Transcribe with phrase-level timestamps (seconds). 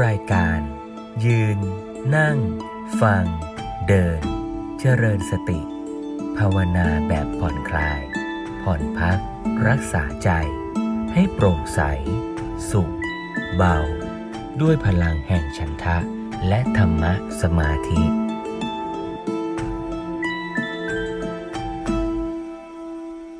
[0.00, 0.60] รายการ
[1.26, 1.58] ยืน
[2.16, 2.38] นั่ง
[3.00, 3.24] ฟัง
[3.88, 4.20] เดิน
[4.80, 5.60] เจริญสติ
[6.36, 8.00] ภาวนาแบบผ่อนคลาย
[8.62, 9.18] ผ่อนพัก
[9.68, 10.30] รักษาใจ
[11.12, 11.80] ให้โปร่งใส
[12.70, 12.94] สุข
[13.56, 13.78] เบา
[14.60, 15.98] ด้วยพลังแห่งฉันทะ
[16.48, 17.12] และธรรมะ
[17.42, 18.02] สมาธิ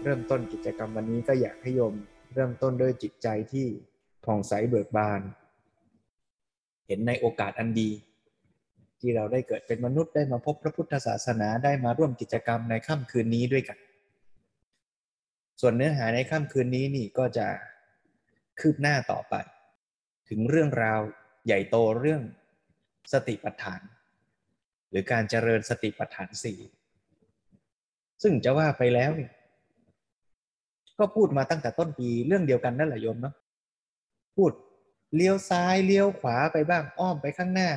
[0.03, 1.95] เริ่มต้นกิจกรรมวันนี้ก็อยากให้โยม
[2.35, 3.67] เริ่มต้นด้วยจิตใจที่
[4.25, 5.23] ผ่องใสเบิกบาน
[6.87, 7.91] เห็นในโอกาสอันดี
[9.01, 13.79] ที่เราได้เกิดเป็นมนุษย์ได้มาพบพระพุทธศาสนาได้มาร่วมกิจกรรมในค่ำคืนนี้ด้วยกัน
[15.61, 17.47] ส่วนเนื้อหาในค่ำคืนนี้นี่ก็จะ
[18.61, 19.35] คืบหน้าต่อไป
[20.29, 21.01] ถึงเรื่องราว
[21.47, 22.23] ใหญ่โตเรื่อง
[23.13, 23.81] สติปัฏฐาน
[24.91, 26.59] หรือการเจริญสติปัฏฐานสี่
[28.23, 29.33] ซึ่งจะว่าไปแล้วเนี่ย
[30.99, 33.35] ก็พูดมาตั้งแต่ต้นปีเรื่องเดียวกันนั่นแหละโยมเนาะ
[34.37, 34.53] พูด
[35.15, 37.71] เลี้ยวซ้ายเลี้ยวขวาไปบ้างอ้อมไปข้างหน้า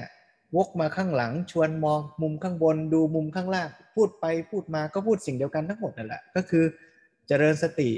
[0.55, 6.63] วกมาข้างหลังชวนมองมุมข้างบนดูมุมข้างล่าง พูดไปพูดมาก็พูดสิ่งเดียวกันทั้งหมดนั่นแหละก็คือ
[7.27, 7.91] เจริญสติ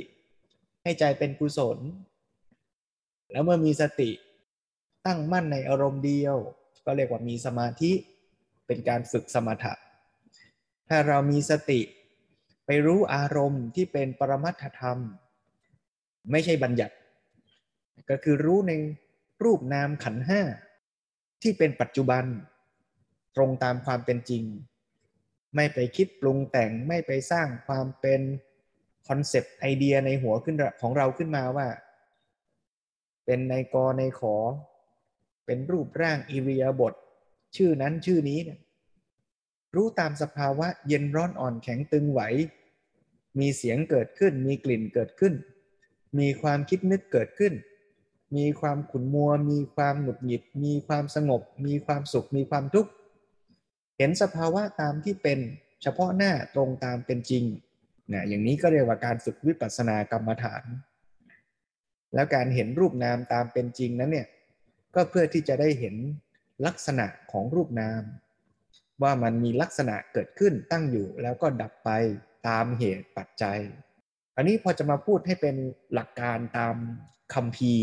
[0.84, 1.78] ให้ใจเป็นกุศล
[3.31, 4.09] แล้วเมื่อมีสติ
[5.06, 6.38] ตั้งมั่นในอารมณ์เดียว
[6.86, 7.92] ก็เรียกว่ามีสมาธิ
[8.67, 9.73] เป็นการฝึกสมถะ
[10.90, 11.81] ถ้าเรามีสติ
[12.66, 15.00] ไปรู้อารมณ์ที่เป็นปรมัตถธรรม
[16.31, 16.95] ไม่ใช่บัญญัติ
[18.09, 18.72] ก็คือรู้ใน
[19.44, 20.42] รูปนามขันห้า
[21.42, 22.26] ที่เป็นปัจจุบัน
[23.36, 24.44] ตรงตามความเป็นจริง
[25.56, 28.22] ไม่ไปคิดปรุงแต่งไม่ไปสร้างความเป็น
[29.08, 31.68] คอนเซปต์ไอเดียในหัวขึ้นของเราขึ้นมาว่า
[33.26, 34.36] เป็นในกในขอ
[35.46, 36.94] เป็นรูปร่างอิริยาบถ
[37.56, 38.60] ชื่อนั้นชื่อนี้เนี่ย
[39.76, 42.22] รู้ตามสภาวะเย็นร้อนอ่อนแข็งตึงไหว
[43.40, 45.34] มีเสียงเกิดขึ้น มีกลิ่นเกิดขึ้น
[46.20, 47.54] มีความคิดนึกเกิดขึ้น
[48.36, 52.92] มีความขุ่นมัว มีความหงุดหงิด มีความสงบ มีความสุข มีความทุกข์
[53.97, 55.39] เห็นสภาวะตามที่เป็น
[55.81, 57.44] เฉพาะหน้าตรงตามเป็นจริง
[58.13, 60.63] นะอย่างนี้ก็เรียกว่าการฝึกวิปัสสนากรรมฐาน
[62.13, 64.28] แล้วการเห็นรูปนามตามเป็นจริงนั้นเนี่ย
[64.96, 65.96] ก็เพื่อที่จะได้เห็น
[66.66, 68.02] ลักษณะของรูปนาม
[69.03, 71.90] ว่ามันมีลักษณะเกิดขึ้นตั้งอยู่แล้วก็ดับไป
[72.47, 73.59] ตามเหตุปัจจัย
[74.35, 75.56] อันนี้พอจะมาพูดให้เป็น
[75.94, 76.75] หลักการตาม
[77.34, 77.75] คำพี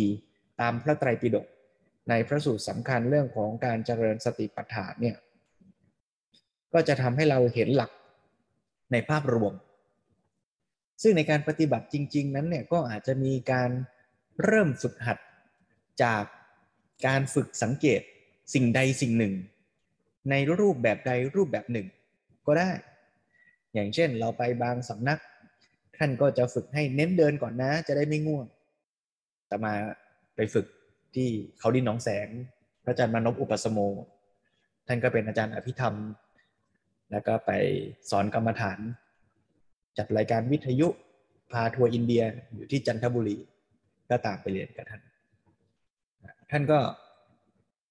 [0.60, 1.46] ตามพระไตรปิฎก
[2.10, 5.16] ในพระสูตรสำคัญเรื่องของการเจริญสติปัฏฐานเนี่ย
[6.72, 7.90] ก็จะทำให้เราเห็นหลัก
[8.92, 9.54] ในภาพรวม
[11.02, 13.70] ซึ่งในการปฏิบัติจริง ๆ นั้นเนี่ยก็อาจจะมีการ
[14.44, 15.18] เริ่มฝึกหัด
[16.02, 16.24] จาก
[17.06, 18.00] การฝึกสังเกต
[18.54, 19.34] สิ่งใดสิ่งหนึ่ง
[20.30, 21.86] ในรูปแบบใดรูปแบบหนึ่ง
[22.46, 22.70] ก็ได้
[23.74, 25.20] อย่างเช่นเราไปบางสำนัก
[25.96, 28.46] ท่านก็จะฝึกให้เน้นเดินก่อนนะจะได้ไม่ง่วง
[29.48, 29.72] แต่มา
[30.36, 30.66] ไปฝึก
[31.14, 31.28] ที่
[31.58, 32.28] เขาดินน้องแสง
[32.84, 33.78] พระอาจารย์มานพอุปสมโม
[34.86, 35.94] ท่านก็เป็นอาจารย์อภิธรรม
[37.10, 37.50] แล้วก็ไป
[38.10, 38.78] สอนกรรมฐาน
[39.98, 40.88] จัดรายการวิทยุ
[41.52, 42.22] พาทัวร์อินเดีย
[42.54, 43.36] อยู่ที่จันทบุรี
[44.10, 45.02] ก็ตามไปเรียนกับท่าน
[46.50, 46.80] ท่านก็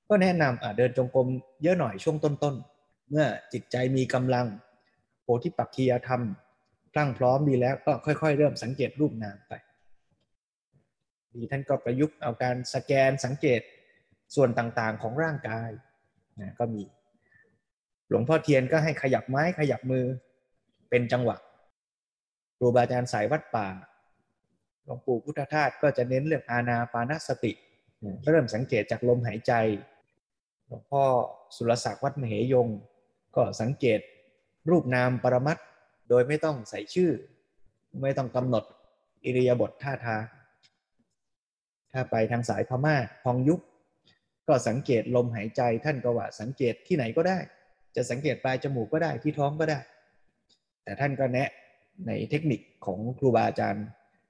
[0.09, 1.27] ก็แนะนำเดินจงกรม
[1.63, 4.45] เยอะหน่อยช่วงต้นๆ เมื่อจิตใจมีกำลัง
[5.21, 6.21] โพธิปักคียธรรม
[6.97, 9.53] ตั้งพร้อมดีแล้วก็ค่อย ๆ เริ่มสังเกตรูปนามไป
[11.35, 13.61] ดีท่านก็ประยุกต์เอาการสแกนสังเกต
[14.35, 15.69] ส่วนต่างๆของร่างกาย
[16.41, 16.83] นะก็มี
[18.09, 20.05] หลวงพ่อเทียนก็ให้ขยับไม้ขยับมือ
[20.89, 21.37] เป็นจังหวะ
[22.57, 23.67] ครูบาอาจารย์สายวัดป่า
[24.83, 27.51] หลวงปู่พุทธทาสก็จะเน้นเรื่องอาณาปานสติ
[28.29, 29.53] เริ่มสังเกตจากลมหายใจ
[30.67, 31.03] หลวงพ่อ
[31.55, 32.67] สุรศักดิ์วัดมเหยง
[33.35, 33.99] ก็สังเกต
[34.69, 35.57] รูปนามปรมัต
[36.09, 37.11] โดยไม่ต้องใส่ชื่อ
[38.01, 38.63] ไม่ต้องกำหนด
[39.25, 40.21] อิริยาบถท่าทาง
[41.93, 43.59] ถ้าไปทางสายพม่าพองยุบ
[44.47, 47.37] ก็สังเกตลมหายใจท่านก็ว่าสังเกตที่ไหนก็ได้
[47.95, 49.79] จะสังเกตปลายจมูกก็ได้ที่ท้องก็ได้
[50.83, 51.49] แต่ท่านก็แนะ
[52.07, 53.85] ในเทคนิคของครูบาอาจารย์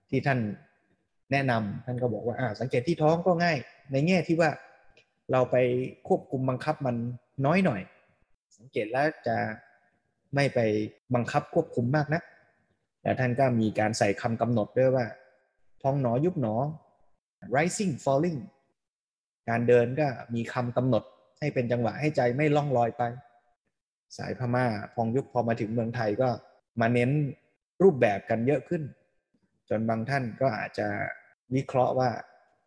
[0.09, 0.39] ที่ท่าน
[1.31, 3.57] แนะนำท่านก็บอกว่าอ่าสังเกตที่ท้องก็ง่าย
[3.91, 4.51] ในแง่ที่ว่า
[5.31, 5.55] เราไป
[6.07, 6.95] ควบคุมบังคับมัน
[7.45, 7.81] น้อยหน่อย
[8.57, 9.37] สังเกตแล้วจะ
[10.35, 10.59] ไม่ไป
[11.15, 12.21] บังคับควบคุมมากนะ
[13.01, 15.05] แต่ท่านก็มีการใส่คำกำหนดด้วยว่า
[15.81, 16.55] พองหนอยุบหนอ
[17.55, 18.39] rising falling
[19.49, 21.03] การเดินก็มีคำกำหนด
[21.39, 23.03] ให้เป็นจังหวะให้ใจไม่ล่องลอยไป
[24.17, 26.29] สายพม่าพองยุบพอมาถึงเมืองไทยก็
[26.81, 27.11] มาเน้น
[27.83, 28.83] รูปแบบกันเยอะขึ้น
[29.69, 30.87] จนบางท่านก็อาจจะ
[31.55, 32.09] วิเคราะห์ว่า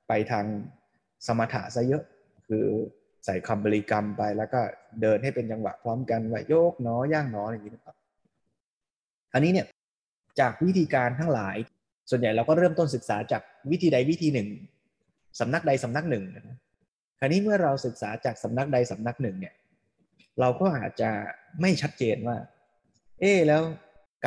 [0.08, 0.44] ไปทาง
[1.26, 2.04] สมถะซะเยอะ
[2.48, 2.64] คือ
[3.24, 4.60] ใส่คำบริกรรมไปแล้วก็
[5.02, 7.96] เดินให้เป็นจังหวะพร้อมกันว่าโยกหนอย่างหนออย่างนี้นะครับ
[9.32, 9.66] อันนี้เนี่ย
[10.40, 11.56] จากวิธีการทั้งหลาย
[12.10, 14.48] ส่วนใหญ่เราก็เริ่มต้นศึกษาจากวิธีใดวิธีหนึ่ง
[15.40, 16.24] สำนักใดสำนักหนึ่ง
[17.18, 19.54] คราวนี้เมื่อเราศึกษาจากสำนักใดสำนักหนึ่งเนี่ย
[20.40, 21.10] เราก็อาจจะ
[21.60, 22.36] ไม่ชัดเจนว่า
[23.20, 23.62] เอ๊แล้ว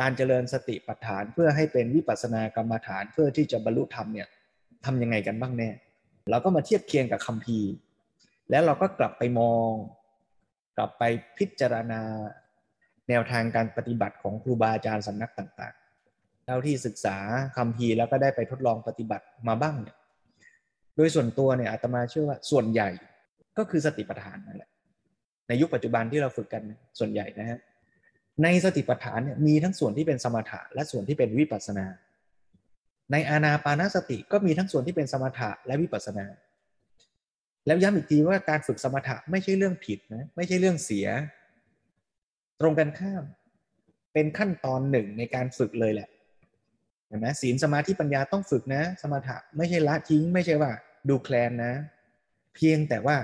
[0.00, 4.28] การเจริญสติปัฏฐานเพื่อให้เป็นวิปัสสนากรรมฐานเพื่อที่จะบรรลุธรรมเนี่ย
[4.84, 5.70] ทำยังไงกันบ้างแน่
[6.30, 7.70] เราก็มาเทียบเคียงกับคัมภีร์
[8.50, 9.70] แล้วเราก็กลับไปมอง
[10.76, 11.02] กลับไป
[11.38, 12.00] พิจารณา
[13.08, 15.74] แนวทางการปฏิบัติของครูบาอาจารย์สำนักต่าง
[16.50, 17.16] ท่าที่ศึกษา
[17.56, 19.96] คัมภีร์แล้วก็ได้ไปทดลองปฏิบัติมาบ้างเนี่ย
[20.96, 22.88] โดยส่วนตัวเนี่ยอาตมาเชื่อว่าส่วนใหญ่
[23.58, 24.70] ก็คือสติปัฏฐานนั่นแหละ
[25.48, 26.62] ในยุคปัจจุบันที่เราฝึกกัน
[26.98, 27.58] ส่วนใหญ่นะฮะ
[28.42, 31.86] ในสติปัฏฐานเนี่ยมีทั้งส่วนที่เป็นสมถะและส่วนที่เป็นวิปัสนา
[33.12, 36.26] ในอานาปานสติก็มีทั้งส่วนที่เป็นสมถะและวิปัสนา
[37.66, 41.06] แล้วย้ำอีกทีว่าการฝึกสมถะไม่ใช่เรื่องผิดนะไม่ใช่เรื่องเสีย
[42.60, 43.24] ตรงกันข้าม
[44.12, 46.08] เป็นขั้นตอนหนึ่งในการฝึกเลยแหละ
[47.10, 50.70] เห็นไหมศีลสมาธิปัญญาต้องฝึกนะ สมถะไม่ใช่ละทิ้ง ไม่ใช่ว่า
[51.08, 51.72] ดูแคลนนะ
[52.54, 53.16] เพียงแต่ว่า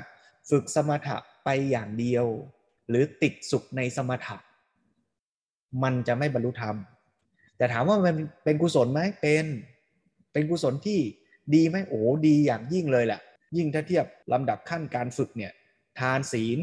[0.50, 2.26] ฝึกสมถะไปอย่างเดียว
[2.88, 4.36] หรือติดสุขในสมถะ
[5.82, 6.76] มันจะไม่บรรลุธรรม
[7.56, 9.46] แต่ถามว่ามันเป็นกุศลไหมเป็น
[10.32, 11.00] เป็นกุศลที่
[11.54, 13.20] ดีไหมโอ้ดีอย่างยิ่งเลยแหละ
[13.56, 15.52] ยิ่งถ้าเทียบลำดับขั้นการฝึกเนี่ย
[16.00, 16.58] ทานศีล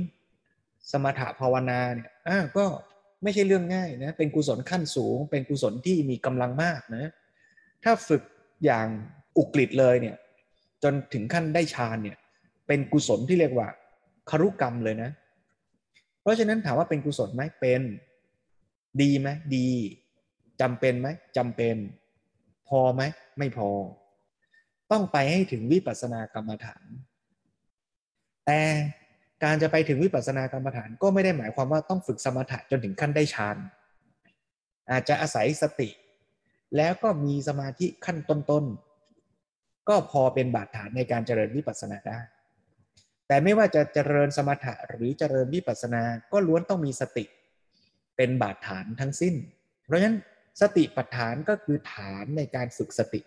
[0.91, 2.65] สมถะภาวนาเนี่ยอ่าก็
[3.23, 7.11] ไม่ใช่เรื่องง่ายนะเป็นกุศลขั้นสูง เป็นกุศลที่มีกำลังมากนะ
[7.83, 8.23] ถ้าฝึก
[8.65, 8.87] อย่าง
[9.37, 10.15] อุกฤษเลยเนี่ย
[10.83, 12.17] จนถึงขั้นได้ฌานเนี่ย
[12.67, 13.67] เป็นกุศลที่เรียกว่า
[14.29, 15.11] คารุกรรมเลยนะ
[16.21, 17.81] เพราะฉะนั้นถามว่าเป็นกุศลไหมเป็น
[19.01, 19.69] ดีไหมดี
[20.61, 21.75] จำเป็นไหมจำเป็น
[22.67, 23.01] พอไหม
[23.39, 23.69] ไม่พอ
[24.91, 26.85] ต้องไปให้ถึงวิปัสสนากรรมฐาน
[28.45, 28.61] แต่
[29.43, 33.57] การจะไปถึงวิปัสสนากรรมฐานก็ไม่ได้หมายความว่าต้องฝึกสมถะจนถึงขั้นได้ฌาน
[34.91, 35.89] อาจจะอาศัยสติ
[36.77, 42.19] แล้วก็มีสมาธิขั้นต้นๆก็พอเป็นบาดฐานในการเจริญวิปัสสนาได้
[43.27, 47.25] แต่ไม่ว่าจะเจริญสมถะหรือเจริญวิปัสสนาก็ล้วนต้องมีสติ
[48.17, 49.35] เป็นบาดฐานทั้งสิ้น
[49.85, 50.17] เพราะฉะนั้น
[50.61, 53.21] สติปัฏฐานก็คือฐานในการฝึกสติ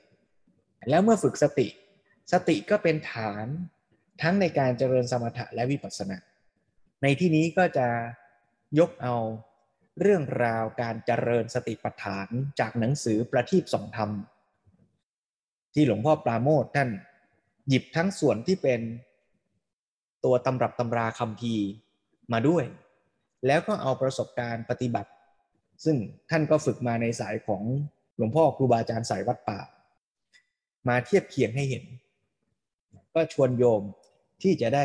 [0.90, 1.68] แล้วเมื่อฝึกสติ
[2.32, 3.46] สติก็เป็นฐาน
[4.22, 6.18] ทั้งในการเจริญสมถะและวิปัสสนา
[7.02, 7.88] ในที่นี้ก็จะ
[8.78, 9.16] ยกเอา
[10.00, 12.28] เรื่องราวการเจริญสติปัฏฐาน
[12.60, 14.10] จากหนังสือประทีปสองธรรม
[15.74, 16.90] ที่หลวงพ่อปราโมทท่าน
[17.68, 18.80] หยิบทั้งส่วนที่เป็น
[20.24, 21.54] ตัวตำรับตำราคำพี
[22.32, 22.64] มาด้วย
[23.46, 25.10] แล้วก็เอาประสบการณ์ปฏิบัติ
[25.84, 25.96] ซึ่ง
[26.30, 27.62] ท่านก็ฝึกมาในสายของ
[28.16, 29.60] หลวงพ่อครูบาอาจารย์สายวัดป่า
[30.88, 31.84] มาเทียบเคียงให้เห็น
[33.14, 33.82] ก็ชวนโยม
[34.42, 34.84] ที่จะได้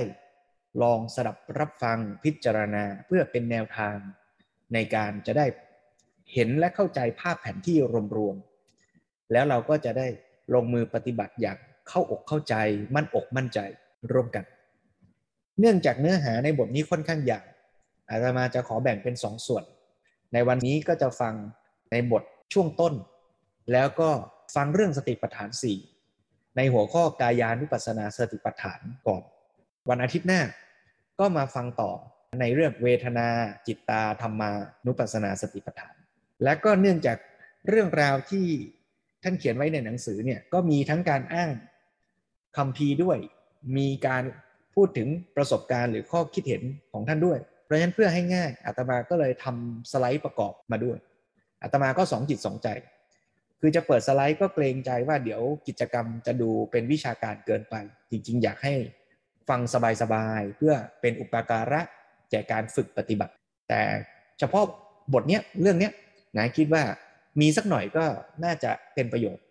[0.81, 3.95] ลองสดับรับฟังพิจารณาเพื่อเป็นแนวทาง
[4.73, 5.45] ในการจะได้
[6.33, 7.77] เห็นและเข้าใจภาพแผนที่
[8.17, 10.07] รวมๆ แล้วเราก็จะได้
[10.53, 11.57] ลงมือปฏิบัติอย่าง
[11.89, 12.55] เข้าอกเข้าใจ
[12.95, 13.59] มั่นอกมั่นใจ
[14.11, 14.45] ร่วมกัน
[15.59, 17.45] เนื่องจากเนื้อหาในบทนี้ค่อนข้างยาว
[18.09, 19.63] อาตมาจะขอแบ่งเป็นสองส่วน
[20.33, 21.33] ในวันนี้ก็จะฟัง
[21.91, 22.93] ในบทช่วงต้น
[23.71, 24.09] แล้วก็
[24.55, 25.49] ฟังเรื่องสติปัฏฐาน
[26.03, 29.23] 4 ในหัวข้อกายานุปัสสนาสติปัฏฐานก่อน
[29.89, 30.41] วันอาทิตย์หน้า
[31.19, 31.91] ก็มาฟังต่อ
[32.39, 33.27] ในเรื่องเวทนา
[33.67, 34.51] จิตตาธรรมา
[34.85, 35.93] นุปัสสนาสติปัฏฐาน
[36.43, 37.17] และก็เนื่องจาก
[37.69, 38.45] เรื่องราวที่
[39.23, 41.51] ท่านเขียนไว้ในหนังสือเนี่ยก็มีทั้งการอ้าง
[42.57, 43.17] คำพีด้วย
[43.77, 44.23] มีการ
[44.75, 50.97] พูดถึงประสบการณ์หรือข้อคิดเห็นของท่านด้วย เพราะฉะนั้นเพื่อให้ง่ายอาตมาก็เลยทำสไลด์ประกอบมาด้วย
[51.63, 52.67] อาตมาก็สองจิตสองใจ
[53.59, 57.75] คือจะเปิดสไลด์ก็เกรงใจว่าเดี๋ยวกิจกรรมจะดูเป็นวิชาการเกินไป
[58.11, 58.73] จริงๆ อยากให้
[59.51, 59.61] ฟัง
[60.01, 61.81] สบายๆ เพื่อเป็นอุปการะ
[62.31, 63.33] แก่การฝึกปฏิบัติ
[63.69, 63.81] แต่
[64.39, 64.63] เฉพาะ
[65.13, 65.93] บทเนี้ยเรื่องเนี้ย
[66.37, 66.83] นะคิดว่า
[67.41, 68.05] มีสักหน่อยก็
[68.43, 69.43] น่าจะเป็นประโยชน์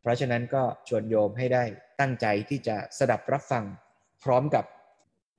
[0.00, 1.64] เพราะฉะนั้นก็ชวนโยมให้ได้
[2.00, 3.64] ตั้งใจที่จะสดับรับฟัง
[4.24, 4.64] พร้อมกับ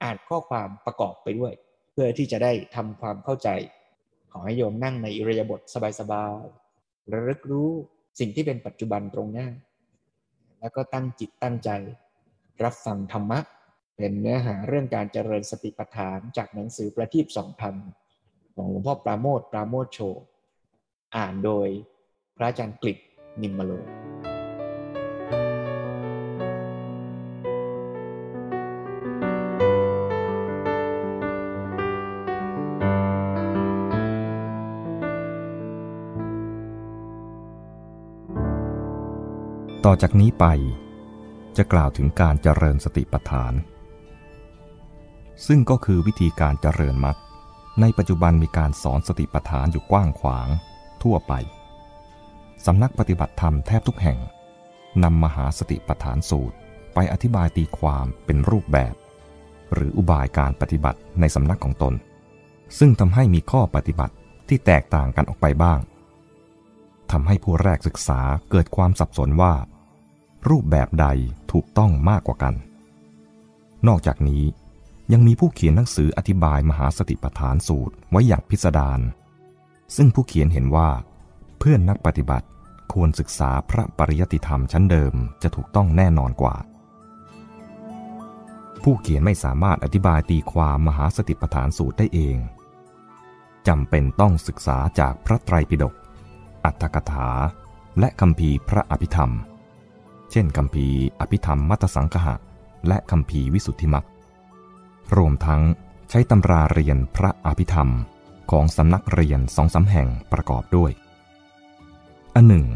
[0.04, 1.54] อ่านข้อความประกอบไปด้วย
[1.92, 3.50] เพื่อที่จะได้ทำความเข้าใจ
[4.32, 5.62] ขอให้โยมนั่งในอิริยาบถ
[6.00, 7.70] สบายๆระลึกรู้
[8.20, 9.48] สิ่งที่เป็นปัจจุบันตรงหน้า
[10.60, 11.70] แล้วก็ตั้งจิตตั้งใจ
[12.64, 13.40] รับฟังธรรมะ
[13.98, 17.76] เป็นเนื้อหาเรื่องการเจริญสติปัฏฐานจากหนังสือประทีปสองพัน
[18.56, 20.00] ของหลวงพ่อปราโมทปราโมทโช
[21.16, 21.68] อ่านโดย
[22.38, 22.98] พระอาจารย์กฤษ
[23.42, 23.72] นิมมโล
[39.86, 40.46] ต่อจากนี้ไป
[41.58, 43.54] จะกล่าวถึงการเจริญสติปัฏฐาน
[45.48, 47.18] ซึ่งก็คือวิธีการเจริญมรรค
[47.82, 50.48] ในปัจจุบันมีการสอนสติปัฏฐานอยู่กว้างขวาง
[51.04, 51.34] ทั่วไป
[52.66, 54.20] สำนักปฏิบัติธรรมแทบทุกแห่ง
[55.04, 56.56] นำมหาสติปัฏฐานสูตร
[56.94, 58.94] ไปอธิบายตีความเป็นรูปแบบ
[59.74, 61.94] หรืออุบายการปฏิบัติในสำนักของตน
[62.80, 64.14] ซึ่งทำให้มีข้อปฏิบัติ
[64.50, 65.80] ที่แตกต่างกันออกไปบ้าง
[67.12, 69.54] ทำให้ผู้แรกศึกษาเกิดความสับสนว่า
[70.50, 71.08] รูปแบบใด
[71.52, 72.54] ถูกต้องมากกว่ากัน
[73.88, 74.44] นอกจากนี้
[75.14, 79.00] ยังมีผู้เขียนหนังสืออธิบายมหาสติปัฏฐานสูตรไว้อย่างพิสดาร
[79.96, 80.90] ซึ่งผู้เขียนเห็นว่า
[81.60, 82.48] เพื่อนนักปฏิบัติ
[82.94, 86.56] ควรศึกษาพระปริยติธรรมชั้นเดิมจะถูกต้องแน่นอนกว่า
[88.84, 92.38] ผู้เขียนไม่สามารถอธิบายตีความมหาสติปัฏฐานสูตรได้เอง
[93.68, 95.94] จำเป็นต้องศึกษาจากพระไตรปิฎก
[96.66, 97.30] อัตถกถา
[98.00, 99.32] และคำพีพระอภิธรรม
[100.32, 100.88] เช่นคำพี
[101.20, 102.36] อภิธรรมมัตสังคหะ
[102.88, 104.06] และคำพีวิสุทธิมัก
[105.18, 105.62] รวมทั้ง
[106.10, 107.90] ใช้ตำราเรียนพระอภิธรรม
[108.52, 110.92] ของสำนักเรียนสองสาแห่งประกอบด้วย
[112.36, 112.68] อันหนึ่ง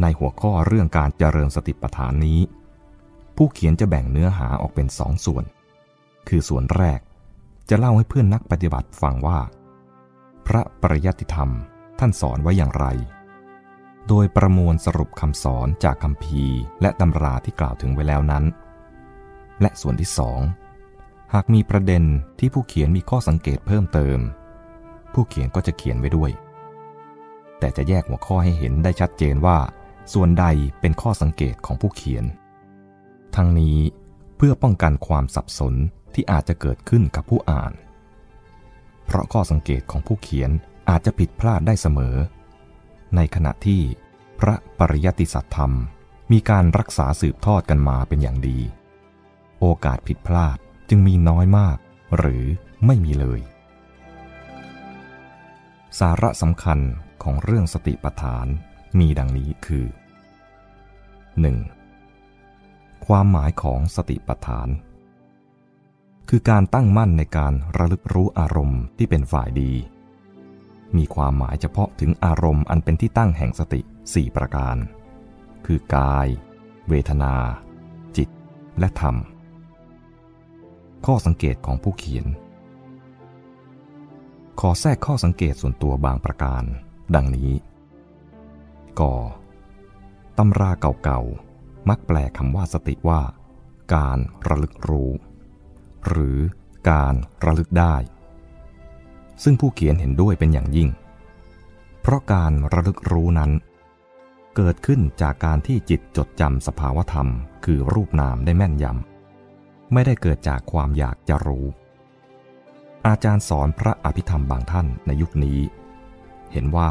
[0.00, 2.40] ในหัวข้อเรื่องการเจริญสติปัฏฐานนี้
[3.36, 5.44] ผู้เขียนจะแบ่งเนื้อหาออกเป็นสองส่วน
[6.28, 7.00] คือส่วนแรก
[7.68, 9.40] จะเล่าให้เพื่อนนักปฏิบัติฟังว่า
[10.46, 11.50] พระปริยัติธรรม
[11.98, 12.86] ท่านสอนไว้อย่างไร
[14.08, 16.44] โดยประมวลสรุปคำสอนจากคำพี
[16.82, 18.44] และตำราที่กล่าวถึงไว้แล้วนั้น
[19.60, 20.40] และส่วนที่สอง
[21.34, 22.04] หากมีประเด็น
[22.38, 24.18] ที่ผู้เขียนมีข้อสังเกตเพิ่มเติม
[25.12, 26.30] ผู้เขียนก็จะเขียนไว้ด้วย
[27.58, 29.58] แต่จะแยกหัวข้อให้เห็นได้ชัดเจนว่า
[30.12, 30.46] ส่วนใด
[30.80, 32.24] เป็นข้อสังเกตของผู้เขียน
[33.36, 33.78] ทั้งนี้
[34.36, 35.74] เพื่อป้องกันความสับสน
[36.14, 37.72] ที่อาจจะเกิดขึ้นกับผู้อ่าน
[39.06, 40.50] เพราะข้อสังเกตของผู้เขียน
[40.90, 42.16] อาจจะผิดพลาดได้เสมอ
[43.16, 43.80] ในขณะที่
[44.40, 45.72] พระปริยติสัตธรรม
[46.32, 48.58] มีการรักษาสืบทอดกันมาเป็นอย่างดี
[49.60, 50.58] โอกาสผิดพลาด
[50.90, 51.76] จึงมีน้อยมาก
[52.16, 52.44] หรือ
[52.86, 53.40] ไม่มีเลย
[55.98, 56.78] สาระสำคัญ
[57.22, 58.46] ของเรื่องสติปัฏฐาน
[58.98, 59.86] มีดังนี้คือ
[61.86, 63.06] 1.
[63.06, 64.68] ความหมายของสติปัฏฐาน
[66.28, 69.72] คือการตั้งมั่นในการระลึกรู้อารมณ์ที่เป็นฝ่ายดี
[70.96, 73.80] มีความหมายเฉพาะถึงอารมณ์อันเป็นที่ตั้งแห่งสติ
[74.10, 74.76] 4 ประการ
[75.66, 76.26] คือกาย
[76.88, 77.34] เวทนา
[78.16, 78.28] จิต
[78.78, 79.16] และธรรม
[81.06, 82.26] ข้อสังเกตของผู้เขียน
[84.60, 86.62] ขอแทรกข้อสังเกตส่วนตัวบางประการ
[87.14, 87.52] ดังนี้
[89.00, 89.14] กอ
[90.38, 90.70] ตำรา
[91.04, 93.22] เก่าๆ มักแปลคำว่าสติว่า
[93.94, 95.10] การระลึกรู้
[96.08, 96.38] หรือ
[96.90, 97.14] การ
[97.44, 97.96] ระลึกได้
[99.42, 100.88] ซึ่งผู้เขียนเห็นด้วยเป็นอย่างยิ่ง
[102.00, 103.50] เพราะการระลึกรู้นั้น
[104.56, 107.28] เกิดขึ้นจากการที่จิตจดจำสภาวธรรม
[107.64, 109.09] คือรูปนามได้แม่นยำ
[109.92, 111.66] ไม่ได้เกิดจากความอยากจะรู้
[113.06, 115.58] อาจารย์สอนพระอภิธรรมบางท่านในยุคนี้
[116.52, 116.90] เห็นว่า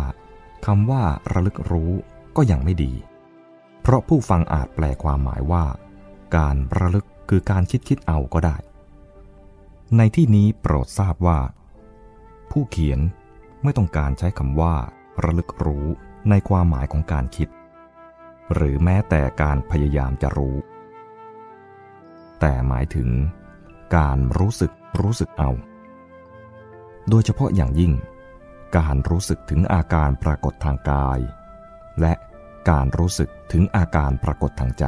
[0.65, 1.91] คำว่าระลึกรู้
[2.37, 2.93] ก็ยังไม่ดี
[3.81, 5.65] เพราะผู้ฟังอาจแปลความหมายว่า
[6.37, 8.57] การระลึกคือการคิดคิดเอาก็ได้
[9.97, 11.39] ในที่นี้โปรดทราบว่า
[12.51, 12.99] ผู้เขียน
[13.63, 14.75] ไม่ต้องการใช้คำว่า
[15.23, 15.85] ระลึกรู้
[16.29, 17.49] ในความหมายของการคิด
[18.53, 20.55] หรือแม้แต่การพยายามจะรู้
[22.39, 23.09] แต่หมายถึง
[23.97, 25.51] การรู้สึกรู้สึกเอา
[27.09, 27.93] โดยเฉพาะอย่างยิ่ง
[28.77, 31.19] การรู้สึกถึงอาการปรากฏทางกาย
[32.01, 32.13] และ
[32.69, 34.85] การรู้สึกถึงอาการปรากฏทางใจ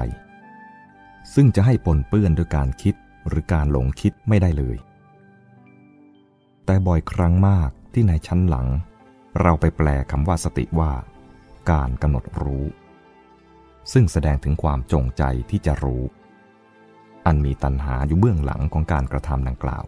[1.33, 2.95] ซึ่งจะให้ปนเปื้อนด้วยการคิด
[3.27, 4.77] หรือการหลงคิดไม่ได้เลย
[6.65, 8.67] แต่บ่อยครั้งมากที่ในชั้นหลัง
[9.41, 10.93] เราไปแปลคำว่าสติว่า
[11.71, 12.65] การกำหนดรู้
[13.93, 16.03] ซึ่งแสดงถึงความจงใจที่จะรู้
[17.25, 19.83] อันมีตัณหาอยู่เบื้องหลังของการกระทำดังกล่าว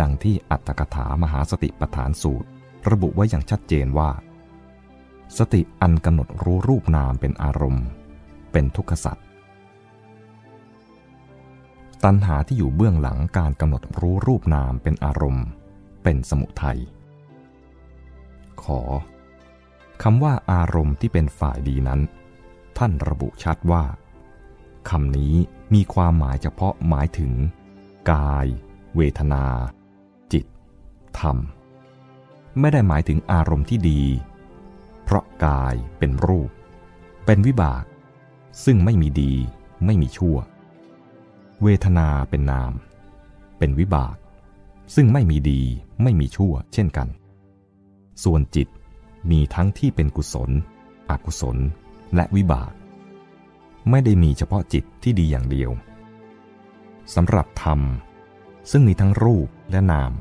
[0.00, 2.48] ดังที่อัตถกถามหาสติปฐานสูตร
[2.90, 4.10] ระบุไว้อย่างชัดเจนว่า
[5.38, 7.86] สติอันกำหนดรู้รูปนามเป็นอารมณ์
[8.52, 9.26] เป็นทุกขสัตว์
[12.04, 15.46] ตัณหาที่อยู่เบื้องหลังการกำหนดรู้รูปนามเป็นอารมณ์
[16.02, 16.78] เป็นสมุทัย
[18.62, 18.80] ขอ
[20.02, 22.00] คำว่าอารมณ์ที่เป็นฝ่ายดีนั้น
[22.78, 23.84] ท่านระบุชัดว่า
[24.90, 25.34] คำนี้
[25.72, 27.32] มีความหมายเฉพาะหมายถึง
[28.12, 28.46] กาย
[28.96, 29.44] เวทนา
[30.32, 30.44] จิต
[31.18, 31.36] ธรรม
[32.60, 34.02] ไม่ได้หมายถึงอารมณ์ที่ดี
[35.04, 36.50] เพราะกายเป็นรูป
[37.26, 37.84] เป็นวิบาก
[38.64, 39.32] ซึ่งไม่มีดี
[39.84, 40.36] ไม่มีชั่ว
[41.62, 42.72] เวทนาเป็นนาม
[43.58, 44.16] เป็นวิบาก
[44.94, 45.60] ซึ่งไม่มีดี
[46.02, 47.08] ไม่มีชั่ว เช่นกัน
[48.24, 48.68] ส่วนจิต
[49.30, 50.50] มีทั้งที่เป็นกุศล
[51.10, 51.56] อกุศล
[52.14, 52.72] และวิบาก
[53.90, 55.70] ไม่ได้มีเฉพาะจิตที่ดีอย่างเดียว
[57.14, 57.80] สำหรับธรรม
[58.70, 60.12] ซึ่งมีทั้งรูปและนาม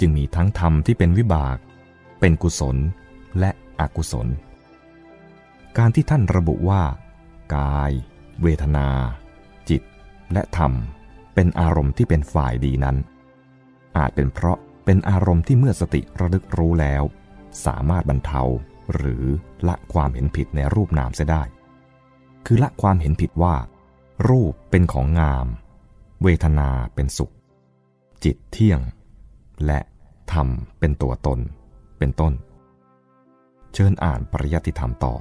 [0.00, 1.56] จึงมีทั้งธรรมที่เป็นวิบาก
[2.20, 2.76] เป็นกุศล
[3.38, 4.28] และอกุศล
[5.78, 6.82] การที่ท่านระบุว่า
[7.54, 7.92] กาย
[8.42, 8.88] เวทนา
[9.68, 9.82] จิต
[10.32, 10.72] และธรรม
[11.34, 12.96] เป็นอารมณ์ที่เป็นฝ่ายดีนั้น
[13.96, 17.02] อาจเป็นเพราะเป็นอารมณ์ที่เมื่อสติระลึกรู้แล้ว
[17.66, 18.42] สามารถบรรเทา
[18.94, 19.24] หรือ
[19.68, 21.42] ละความเห็นผิดในรูปนามเสียได้
[22.48, 23.56] คือละความเห็นผิดว่า
[24.28, 25.46] รูปเป็นของงาม
[26.22, 27.32] เวทนาเป็นสุข
[28.24, 28.80] จิตเที่ยง
[29.66, 29.80] และ
[30.32, 30.48] ธรรม
[30.78, 31.38] เป็นตัวตน
[31.98, 32.32] เป็นต้น
[33.72, 35.14] เชิญอ่านปริยัติธรรมต่อ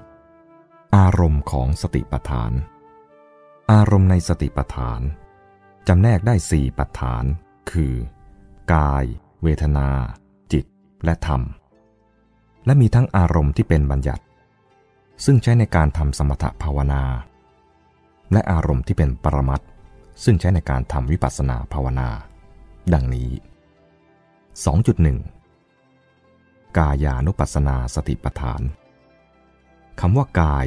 [0.00, 0.96] 2.
[0.96, 2.52] อารมณ์ของสติปัฏฐาน
[3.74, 5.00] อารมณ์ในสติปัฏฐาน
[5.88, 7.24] จำแนกได้สี่ปัฏฐาน
[7.70, 7.94] คือ
[8.72, 9.04] กาย
[9.42, 9.88] เวทนา
[10.52, 10.64] จิต
[11.04, 11.42] และธรรม
[12.66, 14.24] และมีทั้งอารมณ์ที่เป็นบัญญัติ
[15.24, 17.04] ซึ่งใช้ในการทำสมถภาวนา
[18.32, 19.60] และอารมณ์ที่เป็นปรมัต
[20.24, 22.08] ซึ่งใช้ในการทำวิปัสสนาภาวนา
[22.92, 23.30] ดังนี้
[25.04, 28.62] 2.1 กายานุปัสสนาสติปัฏฐาน
[30.00, 30.66] คำว่ากาย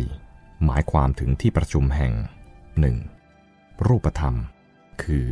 [0.66, 2.16] หมายความถึงที่ประชุมแห่ง
[2.80, 3.88] 1.
[3.88, 4.36] รูปธรรม
[5.04, 5.26] คือ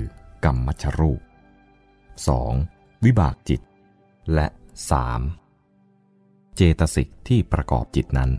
[0.46, 1.22] กรรมมัชรูป
[2.32, 3.06] 2.
[3.06, 3.62] วิบากจิต
[4.34, 4.48] และ
[5.72, 6.56] 3.
[6.56, 8.32] เจตสิกที่ประกอบจิตนั้น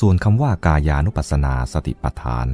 [0.00, 2.46] ส่วนคำว่ากายานุปัสสนาสติปัฏฐาน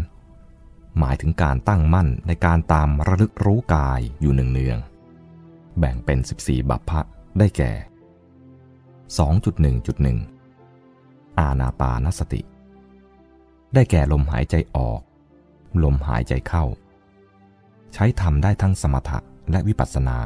[0.99, 4.78] หมายถึงการตั้งมั่นในการตามระลึกรู้กายอยู่หนึ่งเนือง
[5.78, 7.00] แบ่งเป็น 14 บัพพะ
[7.38, 7.73] ได้แก่
[9.19, 12.40] 2.1.1 อาณาปานสติ
[13.75, 15.00] ได้แก่ลมหายใจออก
[15.83, 16.64] ลมหายใจเข้า
[17.93, 19.19] ใช้ทำได้ทั้งสมถะ
[19.50, 20.19] และวิปัสสนา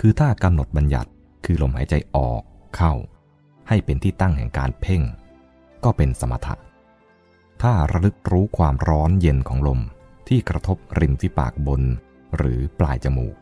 [0.00, 1.10] คือถ้ากำหนดบัญญัติ
[1.44, 2.42] คือลมหายใจออก
[2.76, 2.92] เข้า
[3.68, 5.02] ให้เป็นที่ตั้งแห่งการเพ่ง
[5.84, 6.54] ก็เป็นสมถะ
[7.62, 9.80] ถ้าระลึกรู้ความร้อนเย็นของลม
[10.28, 11.82] ที่กระทบริมฝีปากบน
[12.36, 13.34] หรือปลายจมูก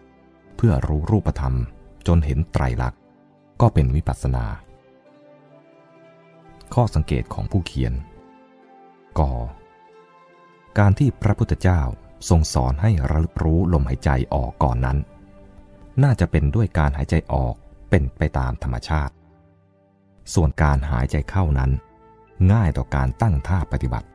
[0.56, 1.54] เพื่อรู้รูปธรรม
[2.06, 3.00] จนเห็นไตรลักษณ์
[3.60, 4.44] ก็เป็นวิปัสสนา
[6.74, 7.92] ข้อสังเกตของผู้เขียน
[9.20, 9.22] ก
[10.78, 11.80] การที่พระพุทธเจ้า
[12.28, 14.98] ทรงสอนให้ระลึกรู้ลมหายใจออกก่อนนั้น
[16.02, 17.54] น่าจะเป็นด้วยการหายใจออก
[17.90, 19.14] เป็นไปตามธรรมชาติ
[20.34, 21.70] ส่วนการหายใจเข้านั้น
[22.52, 24.08] ง่ายต่อการตั้งท่าปฏิบัติ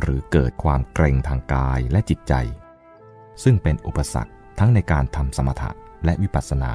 [0.00, 2.34] หรือเกิดความเกรงทางกายและจิตใจ
[3.42, 5.70] ซึ่งเป็นอุปสรรคทั้งในการทำสมถะ
[6.04, 6.72] และวิปัสสนา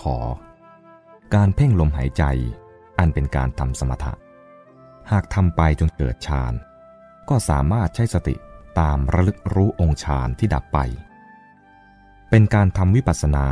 [0.00, 0.18] ขอ
[1.34, 2.24] การเพ่งลมหายใจ
[2.98, 4.12] อันเป็นการทำสมถะ
[5.10, 6.52] หากทำไปจนเกิดฌาน
[7.28, 8.34] ก็สามารถใช้สติ
[8.80, 10.78] ตามระลึกรู้องค์ฌานที่ดับไป
[12.30, 13.46] เป็นการทำวิปัสสนา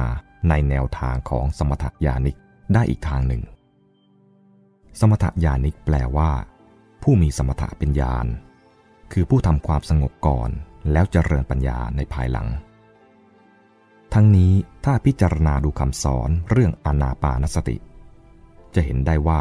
[0.48, 2.36] ในแนวทางของสมถญาณิก
[2.74, 3.42] ได้อีกทางหนึ่ง
[5.00, 6.30] สมถญาณิกแปลว่า
[7.02, 8.26] ผู้มีสมถะเป็นญาณ
[9.12, 10.50] คือผู้ทำความสงบก่อน
[10.92, 12.48] แล้วเจริญปัญญาในภายหลัง
[14.14, 14.52] ทั้งนี้
[14.84, 17.76] ถ้าพิจารณาดูคำสอนเรื่องอนาปานสติ
[18.74, 19.40] จะเห็นได้ว่า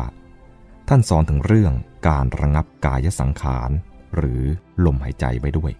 [0.91, 1.73] ท่านสอนถึงเรื่อง
[2.07, 3.71] การระงับกายสังขาร
[4.15, 4.43] หรือ
[4.85, 5.71] ลมหายใจไว้ด้วย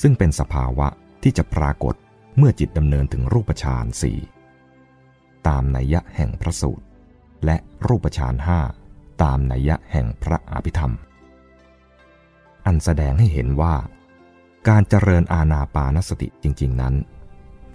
[0.00, 0.86] ซึ่งเป็นสภาวะ
[1.22, 1.94] ที่จะปรากฏ
[2.36, 4.18] เมื่อจิตดำเนินถึงรูปฌานสี่
[5.48, 6.84] ตามนัยยะแห่งพระสูตร
[7.44, 8.60] และรูปฌานห้า
[9.22, 10.92] ตามนัยยะแห่งพระอภิธรรม
[12.66, 13.74] อันแสดงให้เห็นว่า
[14.68, 16.94] การเจริญอาณาปานสติจริง ๆ นั้น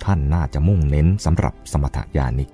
[0.03, 2.49] ท่านน่าจะมุ่งเน้นสำหรับสมถยานิก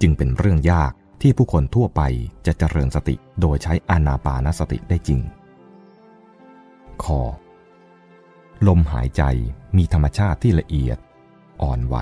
[0.00, 2.02] จึงเป็นเรื่องยาก ที่ผู้คนทั่วไป
[2.46, 5.20] จะเจริญสติโดยใช้อานาปานสติได้จริง
[7.02, 7.20] คอ
[8.66, 9.22] ลมหายใจ
[9.76, 10.98] มีธรรมชาติที่ละเอียด
[11.62, 11.96] อ่อนไหว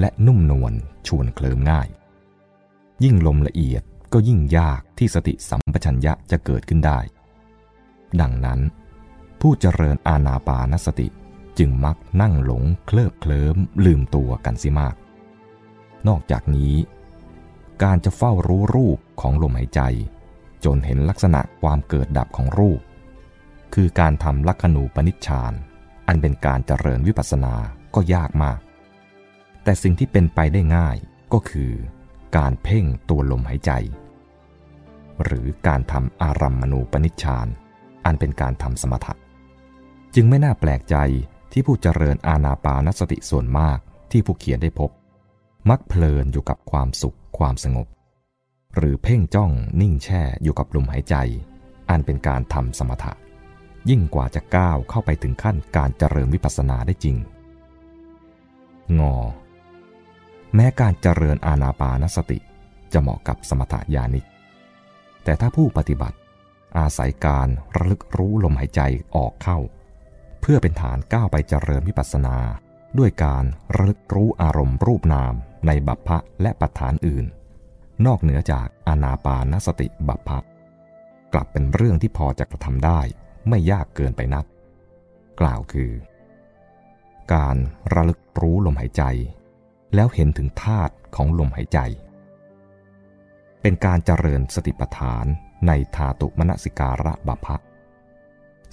[0.00, 0.72] และนุ่มนวล
[1.06, 1.88] ชวนเคลิมง่าย
[3.04, 6.98] ยิ่งลมละเอียดก็ยิ่งยากที่สติสัมปชัญญะจะเกิดขึ้นได้
[8.20, 8.60] ดังนั้น
[9.40, 11.08] ผู้เจริญอาณาปานสติ
[11.58, 14.94] จึงมักนั่งหลงเคลิบเคลิ้มลืมตัวกันสิมาก
[16.08, 16.74] นอกจากนี้
[17.82, 19.80] การจะเฝ้ารู้รูปของลมหายใจ
[20.64, 22.80] จนเห็นลักษณะความเกิดดับของรูป
[23.74, 25.52] คือการทำลักขณูปนิชฌาน
[26.08, 27.54] อันเป็นการเจริญวิปัสสนา
[27.94, 28.58] ก็ยากมาก
[29.64, 30.96] แต่สิ่งที่เป็นไปได้ง่าย
[31.32, 31.72] ก็คือ
[32.36, 33.72] การเพ่งตัวลมหายใจ
[35.24, 37.46] หรือการทำอารัมมณูปนิชฌาน
[38.04, 39.14] อันเป็นการทำสมถะ
[40.14, 40.96] จึงไม่น่าแปลกใจ
[41.52, 43.78] ที่ผู้เจริญอาณาปานสติส่วนมาก
[44.10, 44.90] ที่ผู้เขียนได้พบ
[45.70, 47.86] มักเพลินอยู่กับความสุข ความสงบ
[48.76, 51.14] หรือเพ่งจ้องนิ่งแช่อยู่กับลมหายใจ
[51.90, 53.12] อันเป็นการทำสมถะ
[53.90, 57.16] ยิ่งกว่าจะก้าวเข้าไปถึงขั้นการเจริญวิปัสสนาได้จริง
[58.98, 59.16] งอ
[60.54, 62.38] แม้การเจริญอาณาปานสติ
[62.92, 64.26] จะเหมาะกับสมถะญาณิก
[65.24, 66.16] แต่ถ้าผู้ปฏิบัติ
[66.78, 68.80] อาศัยการระลึกรู้ลมหายใจ
[69.16, 69.58] ออกเข้า
[70.40, 72.36] เพื่อเป็นฐานก้าวไปเจริญวิปัสสนา
[72.98, 73.44] ด้วยการ
[73.74, 75.34] ระลึกรู้อารมณ์รูปนาม
[75.66, 77.24] ในบัพพะและปัฏฐานอื่น
[78.06, 80.38] นอกเหนือจากอานาปานสติบัพพะ
[81.32, 83.00] กลับเป็นเรื่องที่พอจะกระทำได้
[83.48, 84.44] ไม่ยากเกินไปนัก
[85.40, 85.90] กล่าวคือ
[87.34, 87.56] การ
[87.92, 89.02] ระลึกรู้ลมหายใจ
[89.94, 91.78] แล้วเห็นถึงธาตุของลมหายใจ
[93.62, 95.24] เป็นการเจริญสติปัฏฐาน
[95.66, 97.56] ในธาตุมนสิการะบัพพะ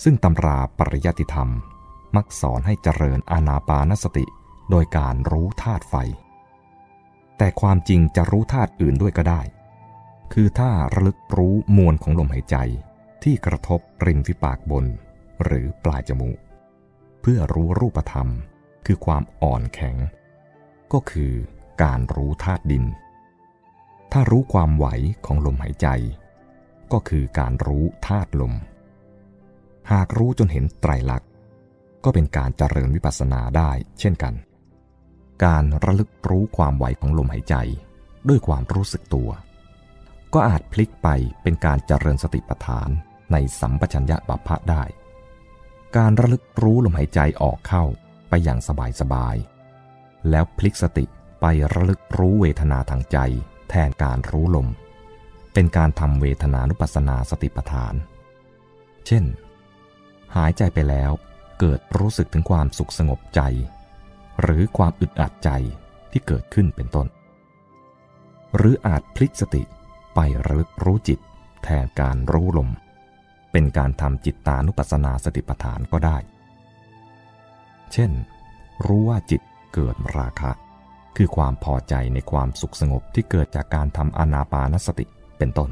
[0.03, 1.49] ซึ่งตำราปริยติธรรม
[2.15, 4.25] มักสอนให้เจริญอานาปานสติ
[4.69, 5.95] โดยการรู้ธาตุไฟ
[7.43, 9.41] แต่ความจริงจะรู้ธาตุอื่นด้วยก็ได้
[10.33, 12.55] คือถ้าระลึกรู้มวลของลมหายใจ
[13.23, 14.85] ที่กระทบริมฝีปากบน
[15.43, 16.37] หรือปลายจมูก
[17.21, 18.27] เพื่อรู้รูปธรรม
[18.85, 19.95] คือความอ่อนแข็ง
[20.93, 21.33] ก็คือ
[21.83, 22.85] การรู้ธาตุดิน
[24.11, 24.85] ถ้ารู้ความไหว
[25.25, 25.87] ของลมหายใจ
[26.91, 28.53] ก็คือการรู้ธาตุลม
[29.91, 31.29] หากรู้จนเห็นไตรลักษณ์
[32.03, 34.35] ก็เป็นการเจริญวิปัสสนาได้เช่นกัน
[35.45, 37.55] การระลึกรู้ความไหวของลมหายใจ
[38.29, 39.29] ด้วยความรู้สึกตัว
[40.33, 41.07] ก็อาจพลิกไป
[41.43, 42.89] เป็นการเจริญสติปัฏฐาน
[43.31, 44.83] ในสัมปชัญญะบัพพะได้
[45.97, 47.83] การระลึกรู้ลมหายใจออกเข้า
[48.29, 48.59] ไปอย่าง
[49.01, 51.05] สบายๆแล้วพลิกสติ
[51.41, 53.17] ไประลึกรู้เวทนาทางใจ
[53.69, 54.67] แทนการรู้ลม
[55.53, 57.93] เป็นการทำเวทนานุปัสสนาสติปัฏฐาน
[59.05, 59.23] เช่น
[60.35, 61.11] หายใจไปแล้ว
[61.59, 63.41] เกิดรู้สึกถึงความสุขสงบใจ
[64.41, 65.49] หรือความอึดอัดใจ
[66.11, 67.07] ที่เกิดขึ้นเป็นต้น
[68.55, 69.63] หรืออาจพลิกสติ
[70.13, 71.19] ไประลึกรู้จิต
[71.63, 72.69] แทนการรู้ลม
[73.51, 76.17] เป็นการทำจิตตานุปัสสนาสติปัฏฐานก็ได้
[77.93, 78.11] เช่น
[78.85, 79.41] รู้ว่าจิต
[79.73, 80.51] เกิดราคะ
[81.17, 85.05] คือความพอใจในความสุขสงบที่เกิดจากการทำอนาปานสติ
[85.37, 85.69] เป็นต้น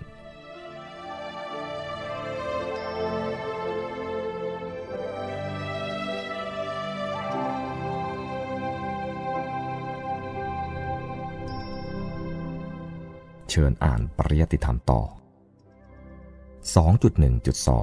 [13.59, 15.01] ชิญอ่านปริยติธรรมต่อ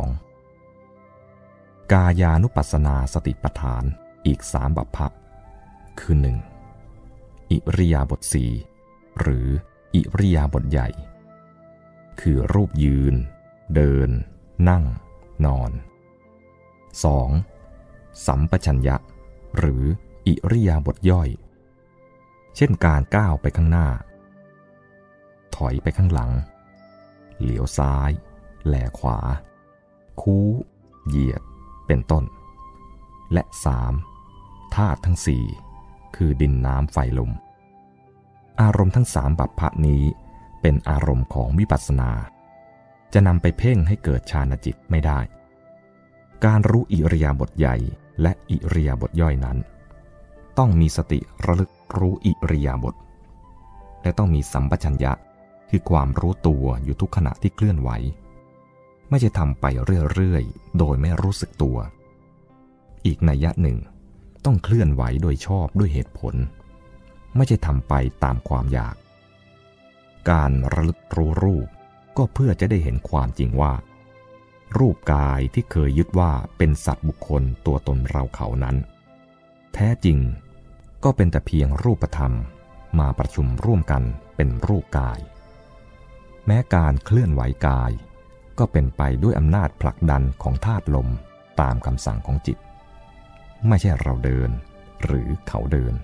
[0.00, 3.84] 2.1.2 กายานุปัสสนาสติปัฏฐาน
[4.26, 5.06] อีกสามบัพพะ
[6.00, 6.16] คือ
[6.82, 7.50] 1.
[7.50, 8.44] อิริยาบถสี
[9.20, 9.48] หรือ
[9.94, 10.88] อิริยาบถใหญ่
[12.20, 13.14] คือรูปยืน
[13.74, 14.10] เดิน
[14.68, 14.84] นั่ง
[15.44, 15.70] นอน
[17.42, 18.26] 2.
[18.26, 18.96] สัมปชัญญะ
[19.58, 19.84] หรือ
[20.26, 21.28] อิริยาบถย่อย
[22.56, 23.88] เช่นการก้าวไปข้างหน้า
[25.56, 26.32] ถอยไปข้างหลัง
[27.40, 28.10] เหลียวซ้าย
[28.66, 29.18] แหลขวา
[30.20, 30.48] คู้
[31.06, 31.42] เหยียด
[31.86, 32.24] เป็นต้น
[33.32, 33.94] และสาม
[34.74, 35.44] ธาตุทั้งสี่
[36.16, 37.32] คือดินน้ำไฟลม
[38.60, 40.02] อารมณ์ทั้งสามบัพพะนี้
[40.62, 42.10] เป็นอารมณ์ของวิปัสสนา
[43.12, 45.20] จะนำไปเพ่งให้เกิดฌานจิตไม่ได้
[46.44, 47.76] การรู้อิริยาบถใหญ่
[48.22, 49.58] และอิริยาบถย่อยนั้น
[50.58, 52.94] ต้องมีสติระลึกรู้อิริยาบถ
[54.02, 55.12] และต้องมีสัมปชัญญะ
[55.70, 57.90] คือความรู้ตัวอยู่ทุกขณะที่เคลื่อนไหว
[59.10, 59.64] ไม่ใช่ทำไป
[60.14, 61.76] เรื่อยๆ โดยไม่รู้สึกตัว
[63.06, 63.78] อีกนัยยะหนึ่ง
[64.44, 66.34] ต้องเคลื่อนไหวโดยชอบด้วยเหตุผล
[67.36, 68.96] ไม่ใช่ทำไปตามความอยาก
[70.30, 71.68] การระลึกรู้รูป
[72.16, 73.74] ก็เพื่อจะได้เห็นความจริงว่า
[74.78, 78.76] รูปกายที่เคยยึดว่าเป็นสัตว์บุคคลตัวตนเราเขานั้น
[79.74, 80.18] แท้จริง
[81.04, 82.32] ก็เป็นแต่เพียงรูปธรรม
[82.98, 84.02] มาประชุมร่วมกัน
[84.36, 85.18] เป็นรูปกาย
[86.46, 87.90] แม้การเคลื่อนไหวกาย
[88.58, 91.08] ก็เป็นไปด้วยอำนาจผลักดันของธาตุลม
[91.60, 92.58] ตามคำสั่งของจิต
[93.68, 94.50] ไม่ใช่เราเดิน
[95.04, 95.94] หรือเขาเดิน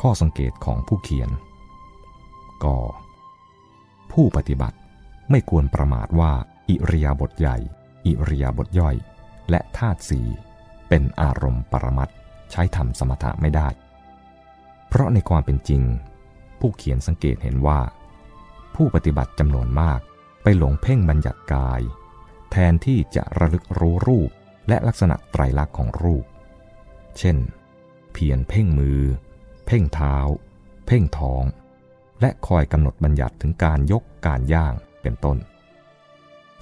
[0.00, 1.30] ข้อสังเกตของผู้เขียน
[2.64, 2.76] ก็
[4.12, 4.78] ผู้ปฏิบัติ
[5.30, 6.32] ไม่ควรประมาทว่า
[6.68, 7.56] อิริยาบถใหญ่
[8.06, 8.96] อิริยาบถย่อย
[9.50, 10.20] และธาตุสี
[10.88, 12.08] เป็นอารมณ์ปรมัต
[12.50, 13.68] ใช้ทำสมถะไม่ได้
[14.88, 15.82] เพราะในความเป็นจริง
[16.60, 17.80] ผู้เขียนสังเกตเห็นว่า
[18.74, 20.00] ผู้ปฏิบัติจำนวนมาก
[20.42, 21.80] ไปหลงเพ่งบัญญัติกาย
[22.50, 24.30] แทนที่จะระลึกรู้รูป
[24.68, 26.24] และลักษณะไตรลักษณ์ของรูป
[27.18, 27.36] เช่น
[28.12, 29.00] เพียรเพ่งมือ
[29.66, 30.16] เพ่งเท้า
[30.86, 31.44] เพ่งท้อง
[32.20, 35.36] และคอยกำหนดบัญญัติถึงการยกการย่างเป็นต้น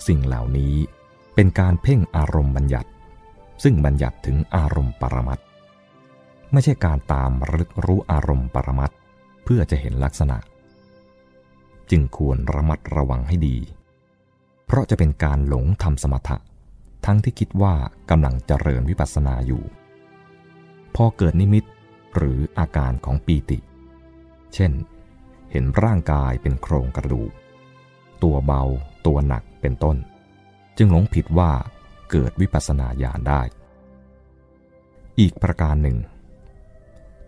[0.07, 0.75] สิ่งเหล่านี้
[1.35, 2.89] เป็นการเพ่งอารมณ์บัญญัติ
[3.63, 5.39] ซึ่งบัญญัติถึงอารมณ์ปรมัต
[6.53, 8.91] ไม่ใช่การตามระลึกรู้อารมณ์ปรมัต
[9.45, 10.37] เพื่อจะเห็นลักษณะ
[11.93, 13.59] จึงควรระมัดระวังให้ดี
[14.67, 16.37] เพราะจะเป็นการหลงทำสมถะ
[17.07, 17.75] ทั้งที่คิดว่า
[18.11, 19.63] กำลังเจริญวิปัสสนาอยู่
[20.95, 21.65] พอเกิดนิมิต
[22.17, 23.59] หรืออาการของปีติ
[24.55, 24.73] เช่น
[25.51, 27.33] เห็นร่างกายเป็นโครงกระดูก
[28.23, 28.63] ตัวเบา
[29.07, 29.97] ตัวหนักเป็นต้น
[30.77, 31.53] จึงหลงผิดว่า
[32.11, 33.43] เกิดวิปัสสนาญาณได้
[35.21, 35.99] อีกประการหนึ่ง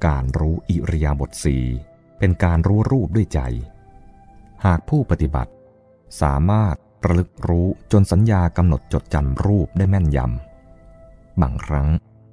[0.07, 1.57] การรู้อิริยาบถสี
[2.19, 3.41] เป็นการรู้รูปด้วยใจ
[4.67, 5.53] หากผู้ปฏิบัติ
[6.23, 6.75] สามารถ
[7.07, 11.89] ระลึกรู้จนสัญญากำหนดจดจำรูปได้แม่นยำ บางครั้ง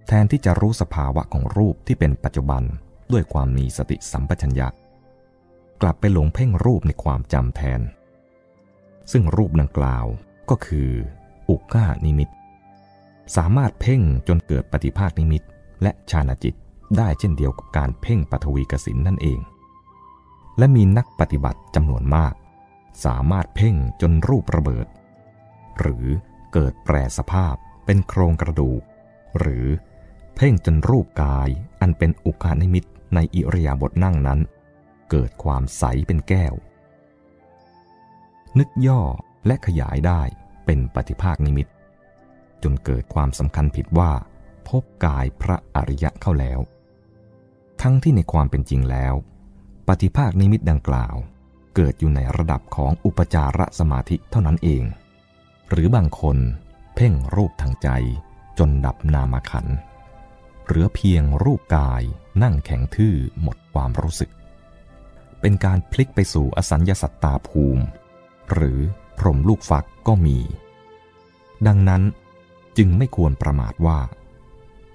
[0.08, 2.64] แทนที่จะรู้สภาวะของรูปที่เป็นปัจจุบัน
[3.12, 4.68] ด้วยความมีสติสัมปชัญญะ
[5.82, 7.82] กลับไปหลงเพ่งรูปในความจำแทน
[9.12, 10.06] ซึ่งรูปดังกล่าว
[10.50, 10.90] ก็คือ
[11.50, 12.30] อุกขานิมิต
[13.36, 15.42] สามารถเพ่งจนเกิดปฏิภาคนิมิต
[15.82, 16.56] และชาณจิต
[16.98, 19.40] ได้เช่นเดียวกับการเพ่งปฐวีกสินนั่นเอง
[20.62, 22.34] และมีนักปฏิบัติจำนวนมาก
[23.06, 24.88] สามารถเพ่งจนรูประเบิด
[25.80, 26.06] หรือ
[26.54, 28.82] เกิดแปรสภาพเป็นโครงกระดูก
[29.40, 29.66] หรือ
[30.36, 31.50] เพ่งจนรูปกาย
[31.82, 32.84] อันเป็นอุคานิมิต
[33.16, 34.40] ในอิริยาบถนั่งนั้น
[35.10, 36.54] เกิดความใสเป็นแก้ว
[38.60, 39.02] นึกย่อ
[39.48, 40.22] และขยายได้
[40.66, 41.68] เป็นปฏิภาคนิมิต
[42.64, 44.12] จนเกิดความสำคัญผิดว่า
[44.68, 46.60] พบกายพระอริยะเข้าแล้ว
[47.82, 49.16] ทั้งที่ในความเป็นจริงแล้ว
[49.88, 51.16] ปฏิภาคนิมิตดังกล่าว
[51.76, 54.84] เกิดอยู่ในระดับของอุปจารสมาธิเท่านั้นเอง
[55.70, 56.38] หรือบางคน
[56.96, 57.90] เพ่งรูปทางใจ
[58.60, 59.68] จนดับนามขัน
[60.66, 62.04] เหลือเพียงรูปกาย
[62.44, 64.32] นั่งแข็งทื่อหมดความรู้สึก
[65.42, 67.84] เป็นการพลิกไปสู่อสัญญาสัตตาภูมิ
[68.52, 68.80] หรือ
[69.18, 70.40] พรมลูกฟักก็มี
[71.68, 72.02] ดังนั้น
[72.78, 74.00] จึงไม่ควรประมาทว่า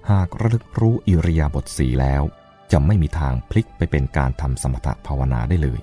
[0.09, 2.23] หากระลึกรู้อิริยาบถสีแล้ว
[2.71, 5.79] จะไม่มีทางพลิกไปเป็นการทำสมถภาวนาได้เลย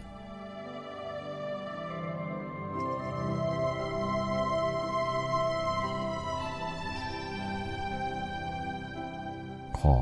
[9.79, 9.97] ขอ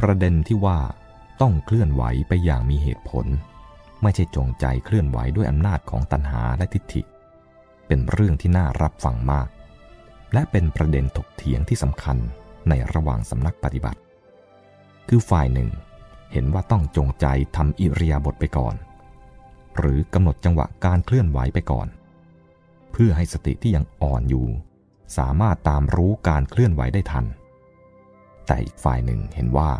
[0.00, 0.78] ประเด็นที่ว่า
[1.40, 3.26] ต้องเคลื่อนไหวไปอย่างมีเหตุผล
[4.02, 7.02] ไม่ใช่จงใจเคลื่อนไหวด้วยอำนาจของตัณหาและทิฏฐิ
[7.86, 9.48] เป็นเรื่องที่น่ารับฟังมาก
[10.32, 12.16] และเป็นประเด็นถกเถียงที่สำคัญ
[12.68, 14.00] ในระหว่างสำนักปฏิบัติ
[15.08, 15.70] คือฝ่ายหนึ่ง
[16.32, 18.74] เห็นว่าต้องจงใจทำอิริยาบถไปก่อน
[19.78, 21.88] หรือกำหนดจังหวะการเคลื่อนไหวไปก่อน
[22.92, 24.46] เพื่อให้สติที่ยังอ่อนอยู่
[25.16, 27.24] สามารถตามรู้การเคลื่อนไหวได้ทัน
[28.46, 29.70] แต่อีกฝ่ายหนึ่งเห็นว่า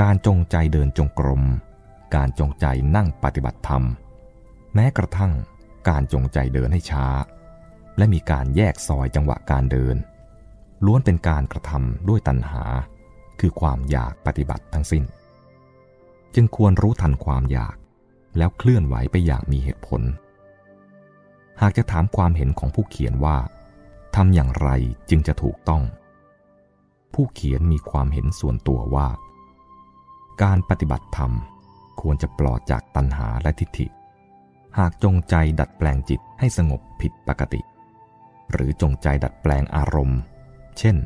[0.00, 1.42] การจงใจเดินจงกรม
[2.16, 3.82] การจงใจนั่งปฏิบัติธรรม
[4.74, 5.32] แม้กระทั่ง
[5.88, 7.06] การจงใจเดินให้ช้า
[7.96, 9.96] และมีการแยกซอยจังหวะการเดิน
[10.84, 12.64] ล้วนเป็นการกระทำด้วยตัณหา
[13.44, 15.04] คือความอยากปฏิบัติทั้งสิ้น
[16.34, 17.76] จึงควรรู้ทันความอยาก
[18.38, 20.02] แล้วเคลื่อนไหวไปอย่างมีเหตุผล
[21.60, 23.38] หากจะถามความเห็นของผู้เขียนว่า
[24.16, 24.68] ทำอย่างไร
[25.10, 25.82] จึงจะถูกต้อง
[27.14, 29.08] ผู้เขียนมีความเห็นส่วนตัวว่า
[30.42, 31.32] การปฏิบัติธรรม
[32.00, 33.86] ควรจะปลอดจากตัณหาและทิฏฐิ
[34.78, 37.60] หากจงใจดัดแปลงจิตให้สงบผิดปกติ
[38.52, 40.18] หรือจงใจดัดแปลงอารมณ์
[40.78, 40.96] เช่น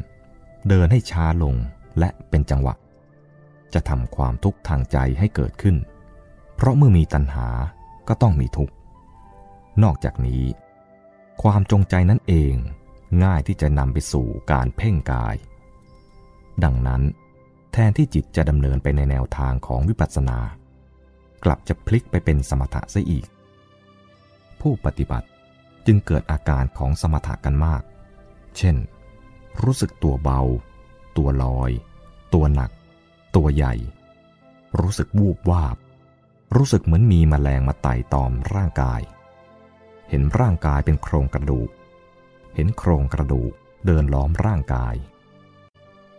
[0.69, 1.57] เดินให้ช้าลง
[1.99, 2.75] และเป็นจังหวะ
[3.75, 5.77] จะทำความทุกข์ทางใจให้เกิดขึ้น
[6.57, 7.49] เพราะเมื่อมีตัณหา
[8.09, 8.75] ก็ต้องมีทุกข์
[9.83, 10.45] นอกจากนี้
[11.43, 12.55] ความจงใจนั่นเอง
[13.25, 15.37] ง่ายที่จะนำไปสู่การเพ่งกาย
[16.65, 17.03] ดังนั้น
[17.73, 20.39] แทนที่จิตจะดำเนินไปในแนวทางของวิปัสสนา
[21.45, 23.27] กลับจะพลิกไปเป็นสมถะซะอีก
[24.61, 25.29] ผู้ปฏิบัติ
[25.87, 27.83] จึงเกิดอาการของสมถะกันมาก
[28.57, 28.77] เช่น
[29.63, 30.41] รู้สึกตัวเบา
[31.17, 31.71] ตัวลอย
[32.35, 32.71] ตัวหนัก
[33.37, 33.75] ตัวใหญ่
[34.81, 35.77] รู้สึกวูบวาบ
[36.57, 39.01] รู้สึกเหมือนมีมแมลงมาไต่ตอมร่างกาย
[40.11, 41.69] เห็นร่างกายเป็นโครงกระดูก
[42.55, 43.53] เห็นโครงกระดูก
[43.87, 44.95] เดินล้อมร่างกาย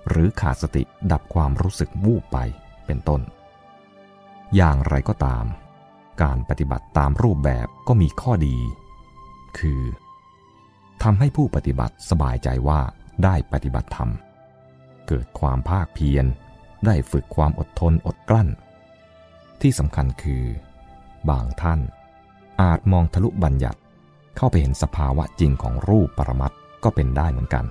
[0.10, 2.38] หรือขาดสติดับความรู้สึกวูบไป
[2.86, 3.22] เป็นต้น
[4.56, 5.46] อย่างไรก็ตาม
[6.24, 8.58] การปฏิบัติตามรูปแบบก็มีข้อดี
[9.60, 9.82] คือ
[11.04, 12.80] ทำให้ผู้ปฏิบัติสบายใจว่า
[13.24, 14.10] ได้ปฏิบัติธรรม
[15.08, 16.26] เกิดความภาคเพียร
[16.86, 18.50] ได้ฝึกความอดทนอดกลั้น
[19.62, 20.44] ที่สำคัญคือ
[21.30, 21.80] บางท่าน
[22.62, 23.80] อาจมองทะลุบัญญัติ
[24.38, 26.52] เข้าไปเห็นสภาวะจริงของรูปปรมัต
[26.84, 27.66] ก็เป็นได้เหมือนกัน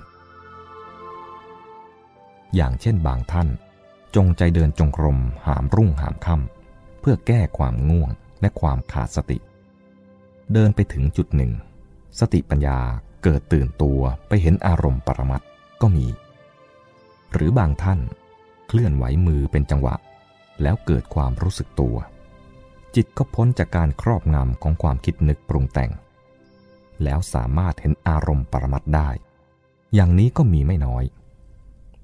[2.55, 3.47] อย่างเช่นบางท่าน
[4.15, 8.09] จงใจเดินจงกรมหามรุ่งหามค่ำเพื่อแก้ความง่วง
[8.41, 9.37] และความขาดสติ
[10.53, 11.51] เดินไปถึงจุดหนึ่ง
[12.19, 12.79] สติปัญญา
[13.23, 15.41] เกิดตื่นตัวไปเห็นอารมณ์ปรมัต
[15.81, 16.05] ก็มี
[17.37, 17.99] หรือบางท่าน
[18.67, 19.95] เคลื่อนไหวมือเป็นจังหวะ
[20.61, 21.95] แล้วเกิดความรู้สึกตัว
[22.95, 25.91] จิตก็พ้นจากการครอบงำของความคิดนึกปรุงแต่ง
[27.03, 29.09] แล้วสามารถเห็นอารมณ์ปรมัตได้
[29.93, 31.03] อย่างนี้ก็มีไม่น้อย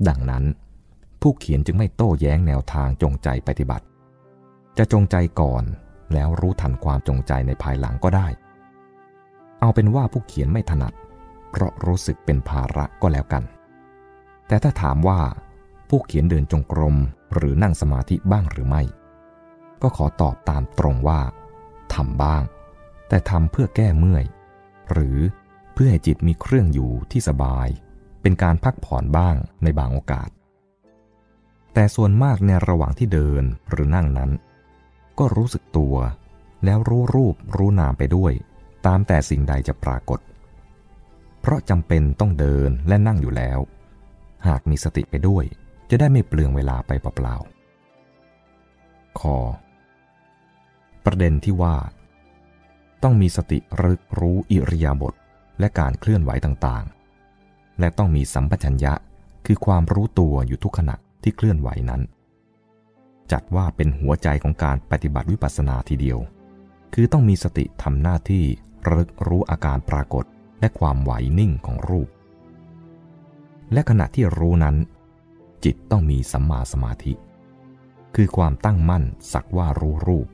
[0.08, 0.44] ดังนั้น
[1.22, 3.86] ผู้เขียนจึงไม่โต้แย้งแนวทางจงใจปฏิบัติ
[4.78, 5.64] จะจงใจก่อน
[6.14, 8.28] แล้วรู้ทันความจงใจในภายหลังก็ได้
[9.60, 10.94] เอาเป็นว่าผู้เขียนไม่ถนัด
[11.52, 13.44] เพราะรู้สึกเป็นภาระก็แล้วกัน
[14.48, 15.20] แต่ถ้าถามว่า
[15.90, 16.96] ผู้เขียนเดินจงกรม
[17.34, 18.84] หรือนั่งสมาธิบ้างหรือไม่
[19.82, 21.22] ก็ขอตอบตามตรงว่า
[21.94, 22.44] ทำบ้าง
[23.08, 24.26] แต่ทำเพื่อแก้เมื่อย
[24.92, 25.18] หรือ
[25.74, 27.68] เพื่อให้จิตมีเครื่องอยู่ที่สบาย
[28.22, 30.30] เป็นการพักผ่อนบ้างในบางโอกาส
[31.74, 34.32] แต่ส่วนมากในระหว่างที่เดินหรือนั่งนั้น
[35.20, 35.96] ก็รู้สึกตัว
[36.66, 38.34] แล้วรู้รูปรู้นามไปด้วย
[38.86, 40.20] ตามแต่สิ่งใดจะปรากฏ
[41.42, 43.60] เพราะจำเป็นต้องเดินและนั่งอยู่แล้ว
[44.48, 45.44] หากมีสติไปด้วย
[45.90, 49.38] จะได้ไม่เปลืองเวลาไปเปล่าๆคอ
[51.06, 51.76] ประเด็นที่ว่า
[53.04, 55.14] ต้องมีสติรึกรู้อิริยาบถ
[55.60, 58.94] และการเคลื่อนไหวต่างๆ และต้องมีสัมปชัญญะ
[59.46, 62.02] คือความรู้ตัวอยู่ทุกขณะที่เคลื่อนไหวนั้น
[63.32, 66.20] จัดว่าเป็นหัวใจของการปฏิบัติวิปัสสนาทีเดียว
[66.94, 68.44] คือต้องมีสติทำหน้าที่
[68.92, 70.26] รึกรู้อาการปรากฏ
[70.60, 72.08] และความไหวนิ่งของรูป
[73.74, 74.76] และขณะที่รู้นั้น
[75.64, 77.14] จิตต้องมีสัมมาสมาธิ
[78.16, 80.28] คือความตั้งมั่นสักว่ารู้รูป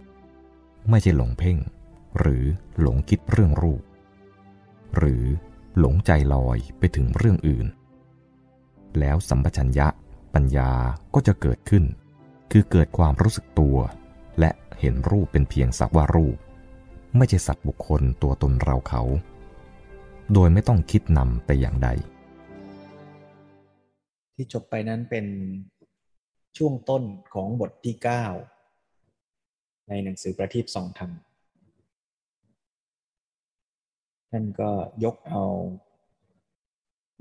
[0.89, 1.57] ไม่ใช่หลงเพ่ง
[2.19, 2.43] หรือ
[2.81, 3.81] หลงคิดเรื่องรูป
[4.97, 5.23] หรือ
[5.79, 7.67] หลงใจลอยไปถึงเรื่องอื่น
[8.99, 9.87] แล้วสัมปชัญญะ
[10.33, 10.71] ปัญญา
[11.13, 11.83] ก็จะเกิดขึ้น
[12.51, 13.77] คือเกิดความรู้สึกตัว
[14.39, 16.37] และเห็นรูปเป็นเพียงสักว่ารูป
[17.17, 19.01] ไม่ใช่สัตว์บุคคลตัวตนเราเขา
[20.33, 21.89] โดยไม่ต้องคิดนำแต่อย่างใด
[24.41, 25.25] ที่จบไปนั้นเป็น
[26.57, 27.95] ช่วงต้นของบทที่
[28.91, 31.11] 9 ในหนังสือประทีปสองธรรม
[34.31, 34.71] ท่านก็
[35.03, 35.43] ยกเอา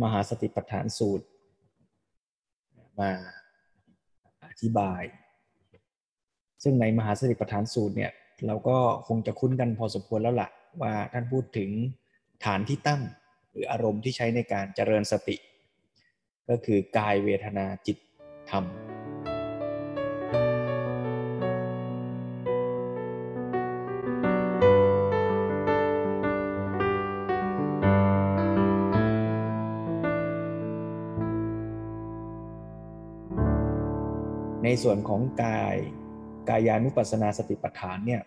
[0.03, 1.27] มหาสติปัฏฐานสูตร
[3.01, 3.11] มา
[4.45, 5.03] อธิบาย
[6.63, 8.13] ซึ่งในมหาสติปัฏฐานสูตรเนี่ย
[8.47, 8.79] เราก็
[9.09, 10.51] คงจะคุ้นกันพอสมควรแล้วละ่ะ
[10.83, 11.71] ว่าท่านพูดถึง
[12.45, 13.03] ฐานที่ตั้ง
[13.51, 15.37] หรืออารมณ์ที่ใช้ในการเจริญสติ
[16.51, 17.97] ก็คือกายเวทนาจิต
[18.51, 18.65] ธรรม
[34.65, 35.77] ในส่วนของกาย
[36.49, 38.23] กายานุปัสสนาสติปัฏฐานเนี่ย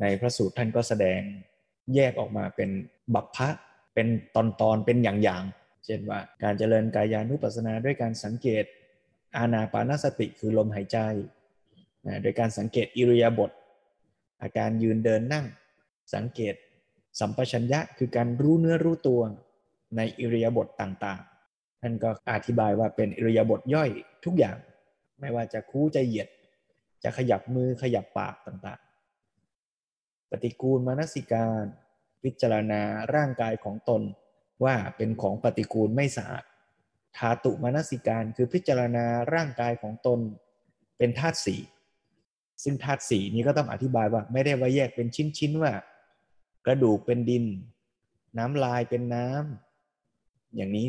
[0.00, 1.20] ในพระสูตรท่านก็แสดง
[1.94, 2.70] แยกออกมาเป็น
[3.14, 3.48] บัพพะ
[3.94, 8.64] เป็นตอนตอนเป็นอย่างๆ เช่นว่าการเจริญกายานุปัสสนาด้วยการสังเกต
[9.36, 10.98] อาณาปานสติคือลมหายใจ
[12.22, 13.50] โดยการสังเกตอิริยาบถ
[14.42, 15.46] อาการยืนเดินนั่ง
[16.14, 16.54] สังเกต
[17.20, 19.20] สัมปชัญญะคือการรู้เนื้อรู้ตัว
[19.96, 23.90] ในอิริยาบถต่างๆ ท่านก็อธิบายว่าเป็นอิริยาบถย่อย
[24.24, 24.56] ทุกอย่าง
[25.20, 26.28] ไม่ว่าจะคู่จะเหยียด
[27.02, 31.64] จะขยับมือขยับปากต่างๆ ปฏิกูลมานสิการ
[32.22, 32.82] พิจารณา
[33.14, 34.02] ร่างกายของตน
[34.64, 36.44] ว่าเป็นของปฏิกูลไม่สะอาด
[37.16, 40.20] ธาตุมนสิการคือพิจารณาร่างกายของตน
[40.98, 41.56] เป็นธาตุสี
[42.62, 45.72] ซึ่งธาตุสีนี้ก็ต้องอธิบายว่าไม่ได้ว่าแยกเป็นชิ้นๆว่า
[46.66, 47.44] กระดูกเป็นดิน
[48.38, 50.86] น้ำลายเป็นน้ำอย่างนี้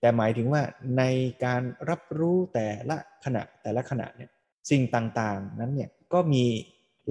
[0.00, 0.62] แต่หมายถึงว่า
[0.98, 1.02] ใน
[1.44, 4.30] การรับรู้แต่ละขณะแต่ละขณะเนี่ย
[4.70, 6.44] สิ่งต่างๆนั้นเนี่ยก็มี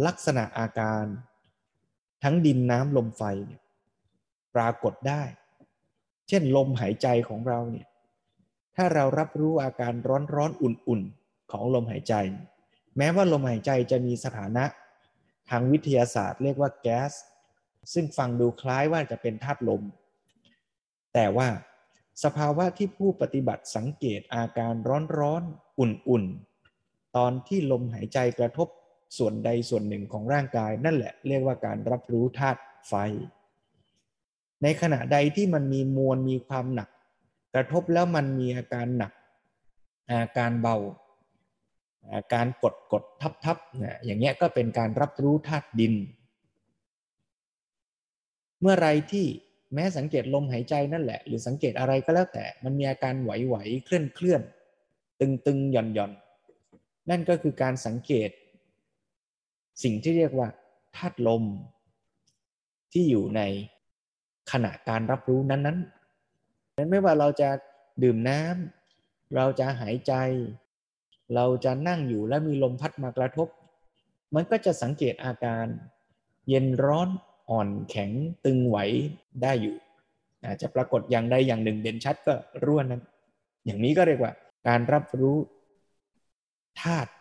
[0.05, 1.05] ลักษณะอาการ
[2.23, 3.61] ทั้งดินน้ำลมไฟเนี่ย
[4.55, 5.23] ปรากฏได้
[6.27, 7.87] เช่นลมหายใจของเราเนี่ย
[8.75, 12.13] ถ้าเรารับรู้อาการร้อนร้อนอุ่นๆ ของลมหายใจ
[12.97, 14.65] แม้ว่าลมหายใจจะมีสถานะ
[15.49, 17.11] ทางวิทยาศาสตร์เรียกว่าแก๊ส
[17.93, 19.83] ซึ่งฟังดูคล้ายว่าจะเป็นธาตุลม
[21.13, 21.47] แต่ว่า
[22.23, 24.73] สภาวะที่ผู้ปฏิบัติสังเกตอาการ
[25.19, 28.67] ร้อนๆอุ่นๆ ตอนที่ลมหายใจกระทบ
[29.17, 32.93] ส่วนใดส่วนหนึ่งของร่างกายนั่นแหละเรียกว่าการรับรู้ธาตุไฟ
[34.63, 36.89] ในขณะใดที่มันมีมวลมีความหนัก
[37.53, 39.11] กระทบแล้วมันมีอาการหนัก
[40.11, 40.77] อาการเบา
[42.13, 45.93] อาการกดกดทับทับนะอย่างเงี้ยก็เป็นการรับรู้ธาตุดิน
[48.61, 49.25] เมื่อไรที่
[49.73, 54.41] แม้สังเกตลมหายใจนั่นแหละ หรือสังเกตอะไรก็แล้วแต่มันมีอาการไหวๆเคลื่อนเคลื่อน
[55.19, 56.11] ตึงตึงหย่อนหย่อน
[57.09, 58.29] นั่นก็คือการสังเกต
[59.83, 60.47] สิ่งที่เรียกว่า
[60.95, 61.43] ธาตุลม
[62.91, 63.41] ที่อยู่ใน
[64.51, 65.77] ขณะการรับรู้นั้นนั้น
[66.77, 67.49] นั้นไม่ว่าเราจะ
[68.03, 70.13] ดื่มน้ำเราจะหายใจ
[71.35, 73.47] เราจะนั่งอยู่แล้วมีลมพัดมากระทบ
[74.35, 75.65] มันก็จะสังเกตอาการ
[76.49, 77.09] เย็นร้อน
[77.49, 78.11] อ่อนแข็ง
[78.45, 78.77] ตึงไหว
[79.41, 79.75] ได้อยู่
[80.43, 82.33] อาจจะปรากฏอย่างใดอย่างหนึ่งเด่นชัดก็
[82.65, 83.01] ร่วนนั้น
[83.65, 84.33] อย่างนี้ก็เรียกว่า
[84.67, 85.37] การรับรู้
[86.81, 87.11] ธาตุ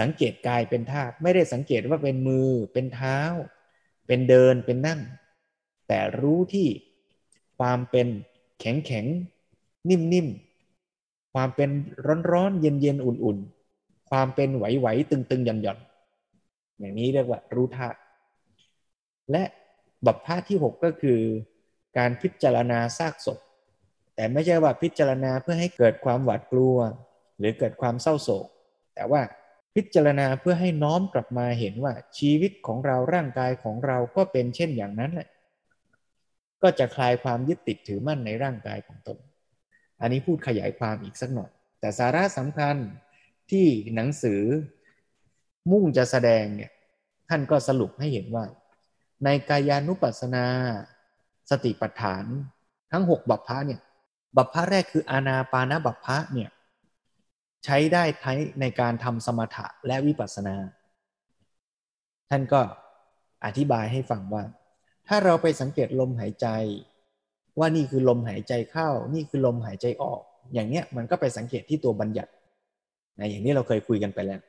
[0.00, 3.20] สังเกตกายเป็นธาตุไม่ได้สังเกตว่าเป็นมือเป็นเท้า
[4.12, 5.00] เป็นเดินเป็นนั่ง
[5.88, 6.68] แต่รู้ที่
[7.58, 8.06] ความเป็น
[8.60, 9.06] แข็งแข็ง
[9.88, 10.26] นิ่มนิ่ม
[11.34, 11.70] ความเป็น
[12.30, 15.78] ร้อนๆเย็นๆอุ่นๆความเป็นไหวๆตึงๆหย่อนๆอน
[16.78, 17.98] อย่างนี้เรียกว่ารู้ธาตุ
[19.30, 19.42] และ
[20.06, 21.20] บัพพะที่ 6 ก็คือ
[21.98, 23.38] การพิจารณาซากศพ
[24.14, 26.76] แต่ไม่ใช่ว่าพิจารณาเพื่อให้เกิดความหวาดกลัว
[27.38, 28.46] หรือเกิดความเศร้าโศก
[28.94, 29.20] แต่ว่า
[29.74, 35.28] พิจารณาเพื่อให้น้อมกลับมาเห็นว่าชีวิตของเราร่างกายของเราก็เป็นเช่นอย่างนั้นแหละ
[36.62, 39.18] ก็จะคลายความยึดติดถือมั่นในร่างกายของตน
[40.00, 41.50] อันนี้พูดขยายความอีกสักหน่อย
[41.80, 42.76] แต่สาระสำคัญ
[43.50, 44.42] ที่หนังสือ
[45.70, 46.70] มุ่งจะแสดงเนี่ย
[47.28, 48.44] ท่านก็สรุปให้เห็นว่า
[49.24, 50.46] ในกายานุปัสสนา
[51.50, 52.24] สติปัฏฐาน
[52.92, 53.80] ทั้งหกบัพพะเนี่ย
[54.36, 56.50] บัพพะแรกคืออานาปานาบัพพะเนี่ย
[57.64, 60.56] ใช้ได้ทั้งในการทำสมถะและวิปัสสนา
[62.30, 62.60] ท่านก็
[63.44, 64.44] อธิบายให้ฟังว่า
[65.08, 66.48] ถ้าเราไปสังเกตลมหายใจ
[67.58, 70.20] ว่านี่คือลมหายใจเข้า นี่คือลมหายใจออก
[70.54, 72.30] อย่างเนี้ยมันก็ไปสังเกตที่ตัวบัญญัติ
[73.18, 74.40] นะอย่างนี้เราเคยคุยกันไปแล้ว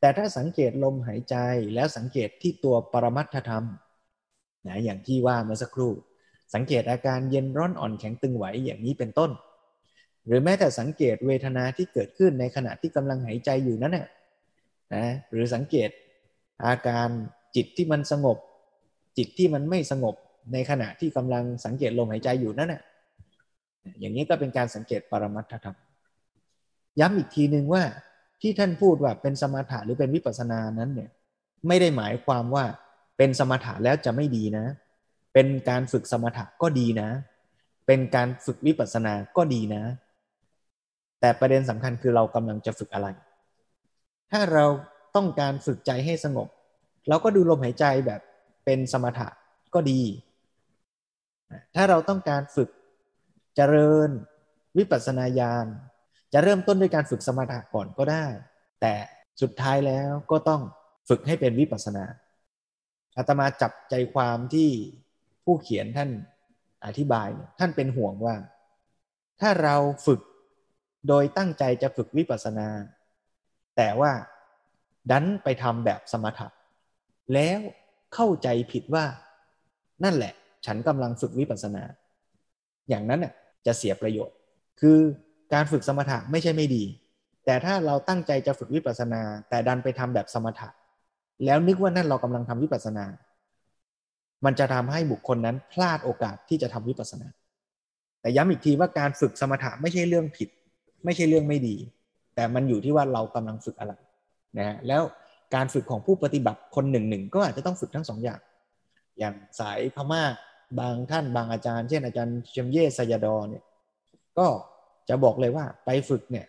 [0.00, 1.36] แต่ถ้าสังเกตลมหายใจ
[1.74, 3.64] แล้วสังเกตที่ตัวปรมัตถธรรม
[4.66, 5.92] นะอย่างที่ว่าเมื่อสักครู่
[6.54, 9.30] สังเกตอาการเย็นร้อนอ่อนแข็งตึงไหวอย่างนี้เป็นต้น
[10.26, 14.06] หรือแม้แต่สังเกตเวทนาที่เกิดขึ้นในขณะที่กำลังหายใจอยู่นั้นนะ
[14.94, 15.90] นะหรือสังเกต
[16.64, 17.08] อาการ
[17.56, 18.38] จิตที่มันสงบ
[19.18, 20.14] จิตที่มันไม่สงบ
[20.52, 22.82] ในขณะที่กำลังสังเกตลมหายใจอยู่นั่นนะ
[24.00, 25.76] อย่างนี้ก็เป็นการสังเกตปรมัตถธรรม
[27.00, 27.82] ย้ำอีกทีหนึ่งว่า
[28.40, 31.10] ที่ท่านพูดว่าเป็นสมถะหรือเป็นวิปัสสนานั้นเนี่ย
[31.68, 32.64] ไม่ได้หมายความว่า
[33.16, 34.66] เป็นสมถะแล้วจะไม่ดีนะ
[35.34, 37.08] เป็นการฝึกสมถะก็ดีนะ
[37.86, 39.82] เป็นการฝึกวิปัสสนาก็ดีนะ
[41.22, 43.08] แต่ประเด็นสำคัญคือเรากำลังจะฝึกอะไร
[44.32, 44.64] ถ้าเรา
[45.16, 46.48] ต้องการฝึกใจให้สงบ
[47.08, 48.20] เราก็ดูลมหายใจแบบ
[48.64, 49.28] เป็นสมถะ
[49.74, 50.00] ก็ดี
[51.74, 52.68] ถ้าเราต้องการฝึก
[53.56, 54.10] เจริญ
[54.78, 55.66] วิปัสสนาญาณ
[56.32, 58.26] จะเริ่มต้นด้วยการฝึกสมถะก่อนก็ได้
[58.80, 58.94] แต่
[59.42, 60.62] สุดท้ายแล้วก็ต้อง
[61.08, 62.04] ฝึกให้เป็นวิปัสสนา
[63.16, 64.68] อาตมาจับใจความที่
[65.44, 66.10] ผู้เขียนท่าน
[66.86, 68.36] อธิบาย ท่านเป็นห่วงว่า
[69.40, 70.20] ถ้าเราฝึก
[71.08, 72.68] โดยตั้งใจจะฝึกวิปัสสนา
[73.76, 74.12] แต่ว่า
[75.10, 76.48] ดันไปทำแบบสมถะ
[77.34, 77.58] แล้ว
[78.14, 79.04] เข้าใจผิดว่า
[80.04, 80.32] นั่นแหละ
[80.66, 81.82] ฉันกำลังฝึกวิปัสสนา
[82.88, 83.32] อย่างนั้นน่ะ
[83.66, 84.36] จะเสียประโยชน์
[84.80, 84.98] คือ
[85.54, 86.84] การฝึกสมถะไม่ใช่ไม่ดี
[87.44, 90.68] แต่ถ้าเราตั้งใจจะฝึกวิปัสสนา แต่ดันไปทำแบบสมถะ
[91.44, 93.06] แล้วนึกว่านั่นเรากำลังทำวิปัสสนา
[94.44, 97.28] มันจะทำให้บุคคลนั้นพลาดโอกาสที่จะทำวิปัสสนา
[98.20, 100.48] แต่ย้ำอีกทีว่าการฝึกสมถะไม่ใช่เรื่องผิด
[101.04, 101.76] ไม่ใช่เรื่องไม่ดี
[102.34, 103.94] แต่มันอยู่ที่ว่าเรากำลังฝึกอะไร
[104.58, 105.02] นะแล้ว
[105.54, 108.40] การฝึกของผู้ปฏิบัติคนหนึ่งหนึ่งก็อาจจะต้องฝึกทั้งสองอย่าง
[109.18, 110.22] อย่างสายพม่า
[110.80, 113.64] บางท่านบางอาจารย์ เช่นอาจารย์เชมเย่สยดอเนี่ย
[114.38, 114.46] ก็
[115.08, 116.46] จะบอกเลยว่าไปฝึกเนี่ย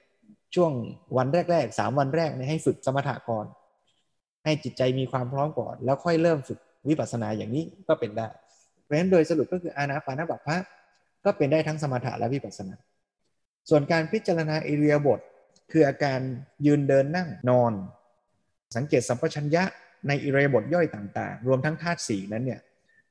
[0.56, 0.72] ช่วง
[1.18, 3.46] วันแรกๆสามวันแรกเนี่ยให้ฝึกสมถะก่อน
[4.46, 8.28] ให้จิตใจมีความพร้อมก่อน แล้วค่อยเริ่มฝึกวิปัสสนาอย่างนี้ก็เป็นได้
[8.84, 10.58] เพราะฉะนั้นโดยสรุปก็คืออานาปานาบัพพะ
[11.26, 12.76] ก็เป็นได้ทั้งสมถะและวิปัสสนา
[13.70, 15.20] ส่วนการพิจารณาอิเรียบท
[15.72, 16.20] คืออาการ
[16.66, 17.74] ยืนเดินนั่งนอน
[18.76, 19.64] สังเกตสัมปชัญญะ
[20.08, 22.60] ในอิเรียบทย่อยต่างๆ รวมทั้งธาตุสีนั้นเนี่ย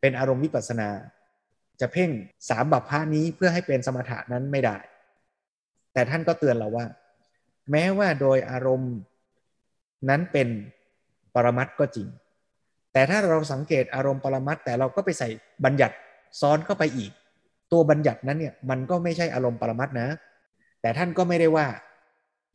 [0.01, 0.89] เป็นอารมณ์วิปัสนา
[1.81, 2.11] จะเพ่ง
[2.49, 4.77] สามบัพพานี้เพื่อให้เป็นสมถะนั้นไม่ได้
[5.93, 6.87] แต่ท่านก็เตือนเราว่า
[7.71, 8.95] แม้ว่าโดยอารมณ์
[10.09, 10.49] นั้นเป็น
[11.35, 12.09] ปรมัตก็จริง
[12.93, 15.29] แต่ถ้าเราสังเกตอารมณ์ปรมัตแต่เราก็ไปใส่
[15.65, 15.95] บัญญัติ
[16.41, 17.11] ซ้อนเข้าไปอีก
[17.73, 20.09] ตัวบัญญัตินั้นเนี่ยมันก็ไม่ใช่อารมณ์ปรมัตนะ
[20.83, 21.67] แต่ท่านก็ไม่ได้ว่า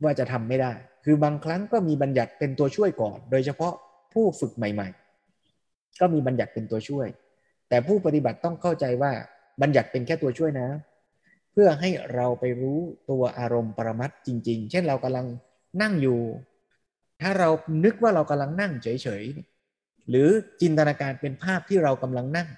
[0.04, 0.74] ว่าจะทำไม่ได้
[1.06, 3.74] คือบางครั้งก็มีบัญญัติเป็นตัวช่วยก่อน โดยเฉพาะ
[4.14, 4.88] ผู้ฝึกใหม่
[5.44, 7.08] ๆ ก็มีบัญญัติเป็นตัวช่วย
[7.70, 9.12] แต่ผู้ปฏิบัติต้องเข้าใจว่า
[9.62, 10.68] บัญญัติเป็นแค่ตัวช่วยนะ
[11.52, 15.26] เพื่อให้เราไปรู้ตัวอารมณ์ปรมัตจริง ๆ เช่นเรากำลัง
[15.82, 16.20] นั่งอยู่
[17.22, 17.50] ถ้าเรา
[17.84, 20.30] นึกว่าเรากำลังนั่งเฉยๆหรือ
[20.62, 22.50] จินตนาการเป็นภาพที่เรากำลังนั่ง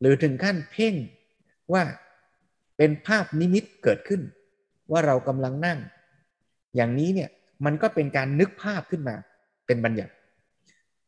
[0.00, 0.94] หรือถึงขั้นเพ่ง
[1.72, 1.82] ว่า
[2.76, 4.20] เป็นภาพนิมิตเกิดขึ้น
[4.92, 5.78] ว่าเรากำลังนั่ง
[6.76, 7.30] อย่างนี้เนี่ย
[7.64, 9.16] มันก็เป็นการนึกภาพขึ้นมา
[9.66, 10.12] เป็นบัญญัติ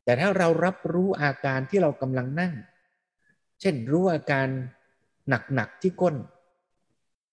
[0.04, 2.52] แต่ถ้าเรารับรู้อาการที่เรากำลังนั่ง
[3.60, 4.46] เช่นรู้อาการ
[5.54, 6.16] หนักๆที่ก้น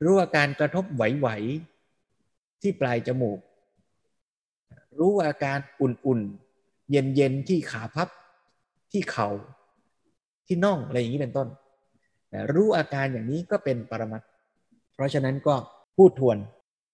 [0.03, 3.39] รู้อาการกระทบไหวๆที่ปลายจมูก
[4.99, 8.09] รู้อาการอุ่นๆ เย็นๆ ที่ขาพับ
[8.91, 9.29] ที่เขา่า
[10.47, 11.47] ที่น่องอะไรอย่างนี้เป็นต้น
[12.53, 14.21] รู้อาการอย่างนี้ก็เป็นปรมัต
[14.95, 15.55] เพราะฉะนั้นก็
[15.97, 16.37] พูดทวน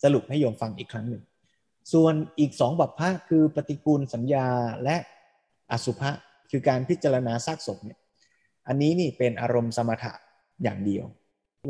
[0.04, 1.24] สรุปให้โยมฟังอีกครั้งหนึ่ง
[1.94, 4.48] ส่วนอีกสองบัพพะคือปฏิกูลสัญญา
[4.84, 4.98] และ
[5.72, 6.12] อสุภะ
[6.52, 8.00] คือการพิจารณาซากศพเนี่ย
[8.68, 10.14] อันนี้นี่เป็นอารมณ์สมถะ
[10.64, 11.06] อย่างเดียว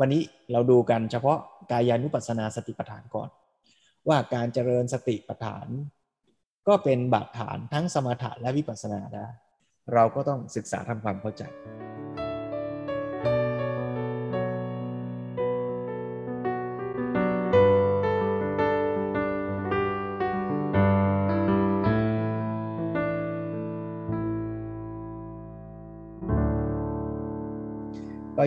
[0.00, 0.22] วันนี้
[0.52, 1.38] เราดูกันเฉพาะ
[1.70, 3.28] กายานุปัสสนาสติปัฏฐานก่อน
[4.08, 5.66] ว่าการเจริญสติปัฏฐาน
[6.68, 9.26] ก็เป็นบาดฐานทั้งสมถะและวิปัสสนาได้
[9.94, 11.42] เราก็ต้องศึกษาทำความเข้าใจ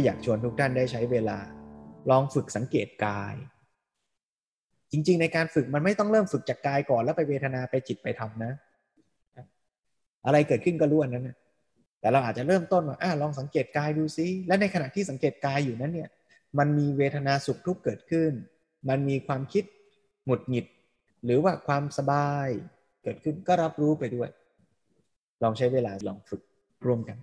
[0.05, 1.37] อยากชวนทุกท่านได้ใช้เวลา
[2.09, 3.35] ลองฝึกสังเกตกาย
[4.91, 8.51] จริง ๆ ในการฝึกมันไม่ต้องเริ่มฝึกจากกายก่อนแล้วไปเวทนาไปจิตไปทำนะ
[10.25, 11.37] อะไรเกิดขึ้นก็รู้อันนั้นนะ
[11.99, 16.09] แต่เราอาจจะเริ่มต้นว่าอ่าลองสังเกตกายดูซิ และในขณะที่สังเกตกายอยู่นั้นเนี่ย
[16.57, 18.31] มันมีเวทนาสุขทุกข์เกิดขึ้น
[18.89, 19.63] มันมีความคิด
[20.25, 20.65] หงุดหงิด
[21.25, 22.47] หรือว่าความสบาย
[23.03, 24.29] เกิดขึ้นก็รับรู้ไปด้วย
[25.43, 26.41] ลองใช้เวลาลองฝึก
[26.85, 27.17] ร่วมกัน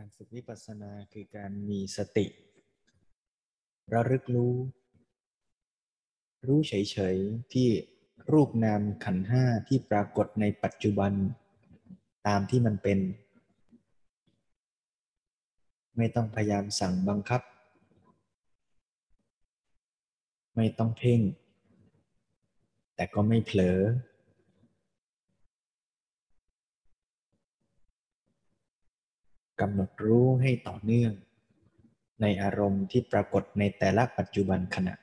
[0.00, 2.26] การฝึกวิปัสสนาคือการมีสติ
[3.92, 4.54] ระลึกรู้
[6.46, 7.68] รู้เฉยๆ ที่
[8.32, 11.12] รูปนามขันห้าที่ปรากฏในปัจจุบัน
[12.26, 12.98] ตามที่มันเป็น
[15.96, 17.42] ไม่ต้องพยายามสั่งบังคับ
[20.56, 21.20] ไม่ต้องเพ่ง
[22.94, 23.78] แต่ก็ไม่เผลอ
[29.60, 31.12] กำหนดรู้ให้ต่อเนื่อง
[32.20, 34.94] ในอารมณ์ที่ปรากฏในแต่ละปัจจุบันขณะ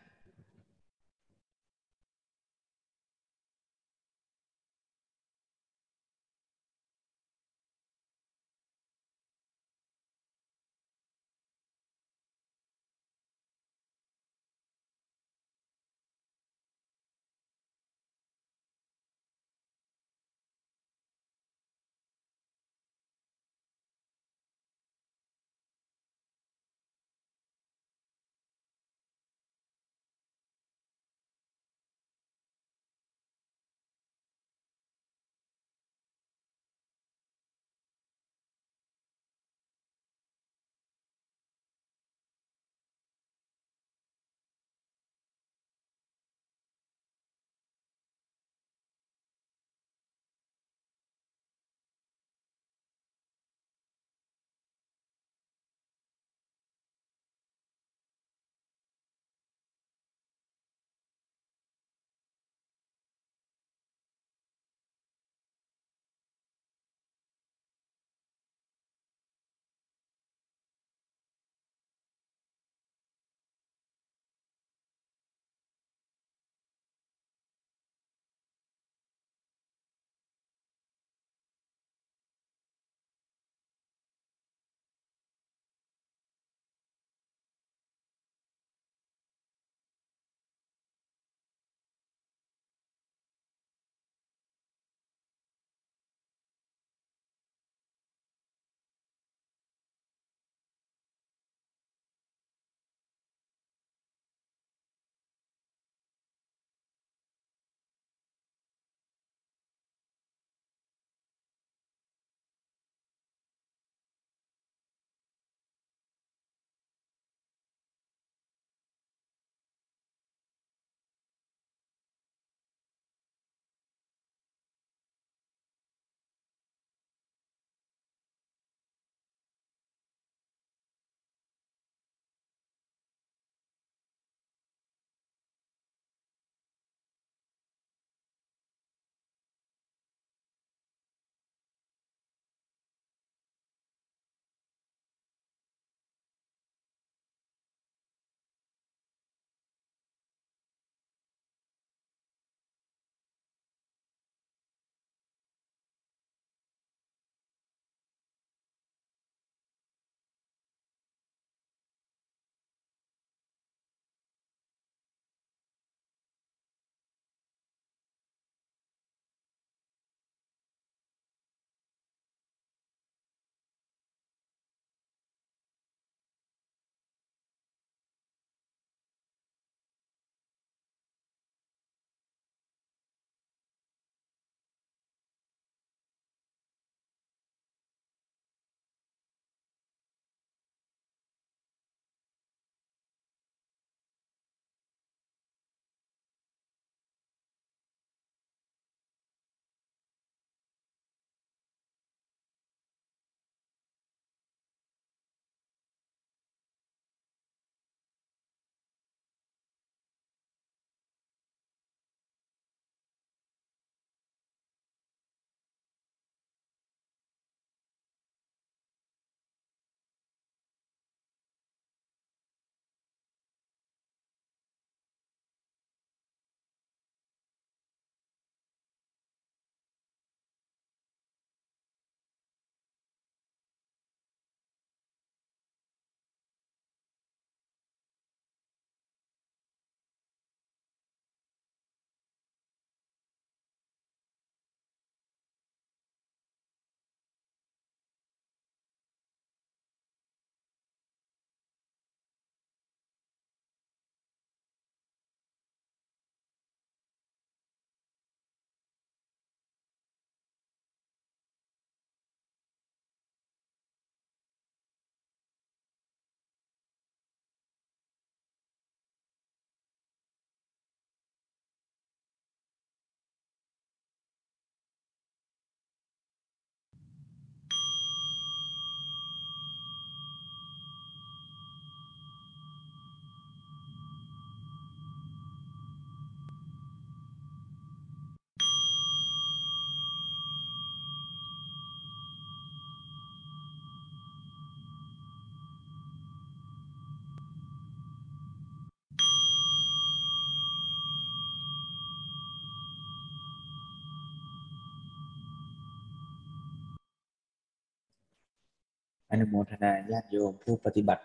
[309.35, 311.23] อนุโมทนาญาติโยมผู้ปฏิบัติ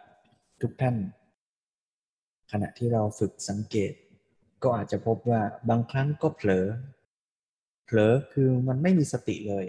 [0.61, 0.97] ทุกท่าน
[2.53, 3.93] ขณะที่เราฝึกสังเกต
[4.63, 6.67] ก็อาจจะพบว่าบางครั้งก็เผลอ
[7.85, 9.67] เผลอคือมันไม่มีสติเลย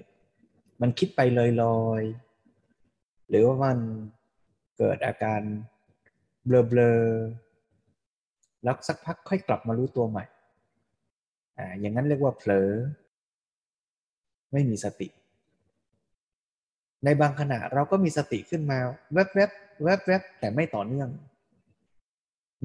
[0.81, 2.03] มันคิดไปเลยลอย
[3.29, 3.77] หรือว่ามัน
[4.77, 5.41] เกิดอาการ
[6.45, 10.25] เบลอๆแล้วสักพักค่อยกลับมารู้ตัวใหม่
[11.57, 12.69] อ่าอย่างนั้นเรียกว่าเผลอ
[14.51, 15.07] ไม่มีสติ
[17.05, 18.79] ในบางขณะเราก็มีสติขึ้นมา
[19.13, 21.09] แวบๆแวบๆแต่ไม่ต่อเนื่อง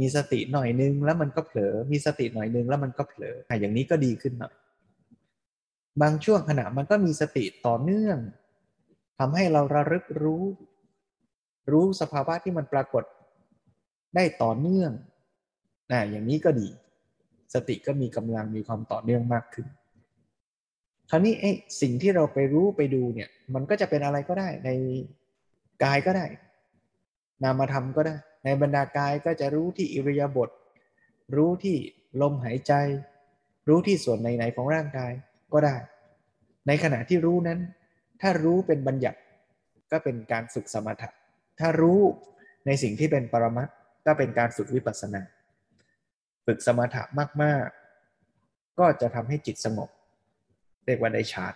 [0.00, 4.54] มีสติหน่อยนึงแล้วมันก็เผลอ มีสติหน่อยนึงแล้วมันก็เผลออ่อย่างนี้ก็ดีขึ้นหน่อย
[6.02, 8.18] บางช่วงขณะมันก็มีสติต่อเนื่อง
[9.18, 10.44] ทำให้เราระลึกรู้
[11.72, 13.04] รู้สภาวะที่มันปรากฏ
[14.14, 14.90] ได้ต่อเนื่อง
[15.92, 16.68] นะอย่างนี้ก็ดี
[17.54, 19.66] สติก็มีกำลังมีความต่อเนื่องมากขึ้น
[21.10, 21.50] คราวนี้ไอ้
[21.80, 24.70] สิ่งที่เราไปรู้ไปดูเนี่ย มันก็จะเป็นอะไรก็ได้ใน
[25.84, 26.26] กายก็ได้
[27.42, 30.50] นามธรรมก็ได้ ในบรรดากายก็จะรู้ที่อิริยาบถ
[31.36, 31.76] รู้ที่
[32.22, 32.72] ลมหายใจ
[33.68, 35.12] รู้ที่ส่วนไหนๆของร่างกาย
[35.52, 35.76] ก็ได้
[36.66, 37.58] ในขณะที่รู้นั้น
[38.20, 39.18] ถ้ารู้เป็นบัญญัติ
[39.92, 41.08] ก็เป็นการฝึกสมถะ
[41.60, 42.00] ถ้ารู้
[42.66, 43.68] ในสิ่งที่เป็นปรมัต
[44.06, 45.22] ก็เป็นการฝึกวิปัสสนา
[46.46, 47.02] ฝึกสมถะ
[47.42, 49.88] มากๆ ก็จะทำให้จิตสงบ
[50.86, 51.54] เรียกว่าได้ฌาน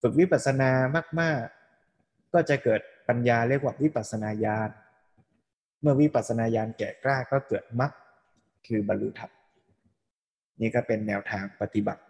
[0.00, 0.70] ฝึกวิปัสสนา
[1.20, 1.42] มาก
[1.86, 4.70] ๆ ก็จะเกิดปัญญาเรียกว่าวิปัสสนาญาณ
[5.80, 7.92] เมื่อวิปัสสนาญาณแก่กล้าก็เกิดมรรค
[8.66, 9.30] คือบรรลุธรรม
[10.60, 12.02] นี่ก็เป็นแนวทางปฏิบัติ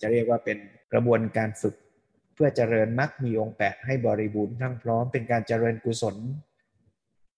[0.00, 0.58] จะเรียกว่าเป็น
[0.92, 1.74] กระบวนการฝึก
[2.34, 6.16] เพื่อเจริญมรรคมีองค์แปดให้บริบูรณ์ทั้งพร้อมเป็นการเจริญกุศล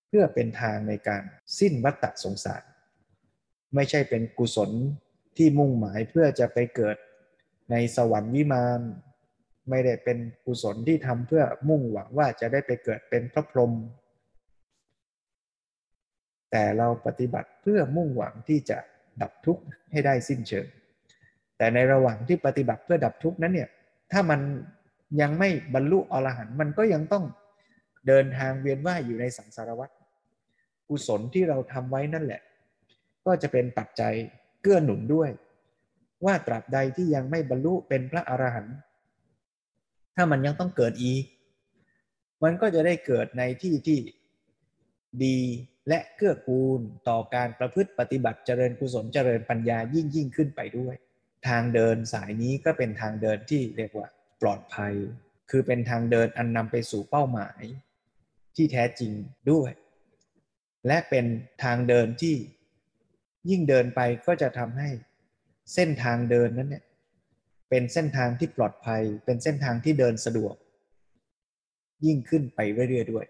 [0.09, 1.23] เพื่อเป็นทางในการ
[1.59, 2.63] สิ้นวัฏสงสาร
[3.75, 4.71] ไม่ใช่เป็นกุศล
[5.37, 6.97] ที่มุ่งหมายเพื่อจะไปเกิด
[7.71, 8.81] ในสวรรค์วิมาน
[9.71, 13.73] ไม่ได้เป็นกุศลที่ทำเพื่อมุ่งหวังว่าจะได้ไปเกิดเป็นพระพรหม
[16.51, 18.79] แต่เราปฏิบัติเพื่อมุ่งหวังที่จะ
[19.23, 20.67] ดับทุกข์ให้ได้สิ้นเชิง
[21.59, 23.69] แต่ในระหว่างที่ปฏิบัติเพื่อดับทุกข์นั้นเนี่ย
[24.13, 24.41] ถ้ามัน
[25.21, 27.25] ยังไม่บรรลุอรหันต์มันก็ยังต้อง
[28.07, 29.91] เดินทางเวียนว่ายอยู่ในสังสารวัฏ
[30.89, 32.43] กุศลที่เราทำไว้นั่นแหละ
[33.27, 34.15] ก็จะเป็นปัจจัย
[34.63, 35.31] เกื้อหนุนด้วย
[36.25, 38.77] ว่าตราบใดที่ยังไม่บรรลุเป็นพระอรหันต์
[40.17, 41.25] ถ้ามันยังต้องเกิดอีก
[42.45, 43.99] มันก็จะได้เกิดในที่ที่
[45.25, 45.39] ดี
[45.89, 50.95] และเกื้อกูลต่อการประพฤติปฏิบัติเจริญกุศลเจริญปัญญายิ่งยิ่งขึ้นไปด้วย
[51.49, 54.09] ทางเดินสายนี้ก็เป็นทางเดินที่เรียกว่า
[54.43, 54.95] ปลอดภัย
[55.51, 57.63] คือเป็นทางเดินอันนำไปสู่เป้าหมาย
[58.57, 59.13] ที่แท้จริง
[59.51, 59.71] ด้วย
[60.87, 61.25] และเป็น
[61.65, 62.37] ทางเดินที่
[63.51, 64.91] ยิ่งเดินไปก็จะทำให้
[65.75, 66.85] เส้นทางเดินนั้นเนี่ย
[67.71, 70.55] เป็นเส้นทางที่ปลอดภัย เป็นเส้นทางที่เดินสะดวก
[72.07, 72.61] ยิ่งขึ้นไป
[72.91, 73.27] เรื่อยๆด้วย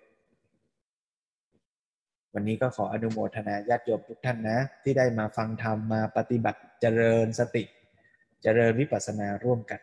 [2.34, 7.64] วันนี้ก็ขออนุโมทนาญาติโยมทุกท่านนะ ที่ได้มาฟังธรรมมาปฏิบัติเจริญสติ
[8.42, 9.80] เจริญวิปัสสนาร่วมกัน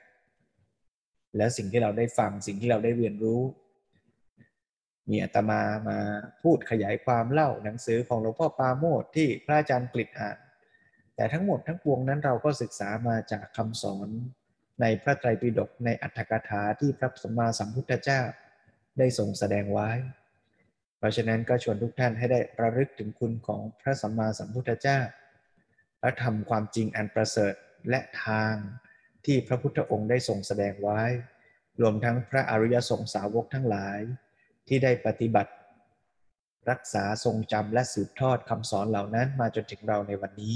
[1.37, 3.41] แล้วสิ่งที่เราได้ฟังสิ่งที่เราได้เรียนรู้
[5.09, 5.97] มีอาตมามา
[6.41, 10.37] พูดขยายความเล่าหนังสือของหลวงพ่อปาโมดที่พระอาจารย์กฤษอ่าน
[11.16, 14.09] แต่ทั้งหมดทั้งปวงนั้นเราก็ศึกษามาจากคำสอน
[14.82, 18.22] ในพระไตรปิฎกในอัตถกถาที่พระสัมมาสัมพุทธเจ้า
[18.97, 19.89] ได้ทรงแสดงไว้
[20.97, 24.99] เพราะฉะนั้นก็ชวนทุกท่านให้ได้ระลึกถึงคุณของพระสัมมาสัมพุทธเจ้า
[26.01, 27.53] และทำความจริงอันประเสริฐ
[27.89, 28.53] และทาง
[29.26, 31.01] ที่พระพุทธองค์ได้ทรงแสดงไว้
[31.82, 33.99] รวมทั้งพระอริยสงสาวกทั้งหลาย
[34.68, 35.51] ที่ได้ปฏิบัติ
[36.70, 40.55] รักษาทรงจำและสืบทอดคำสอนเหล่านั้นมาจนถึงเราในวันนี้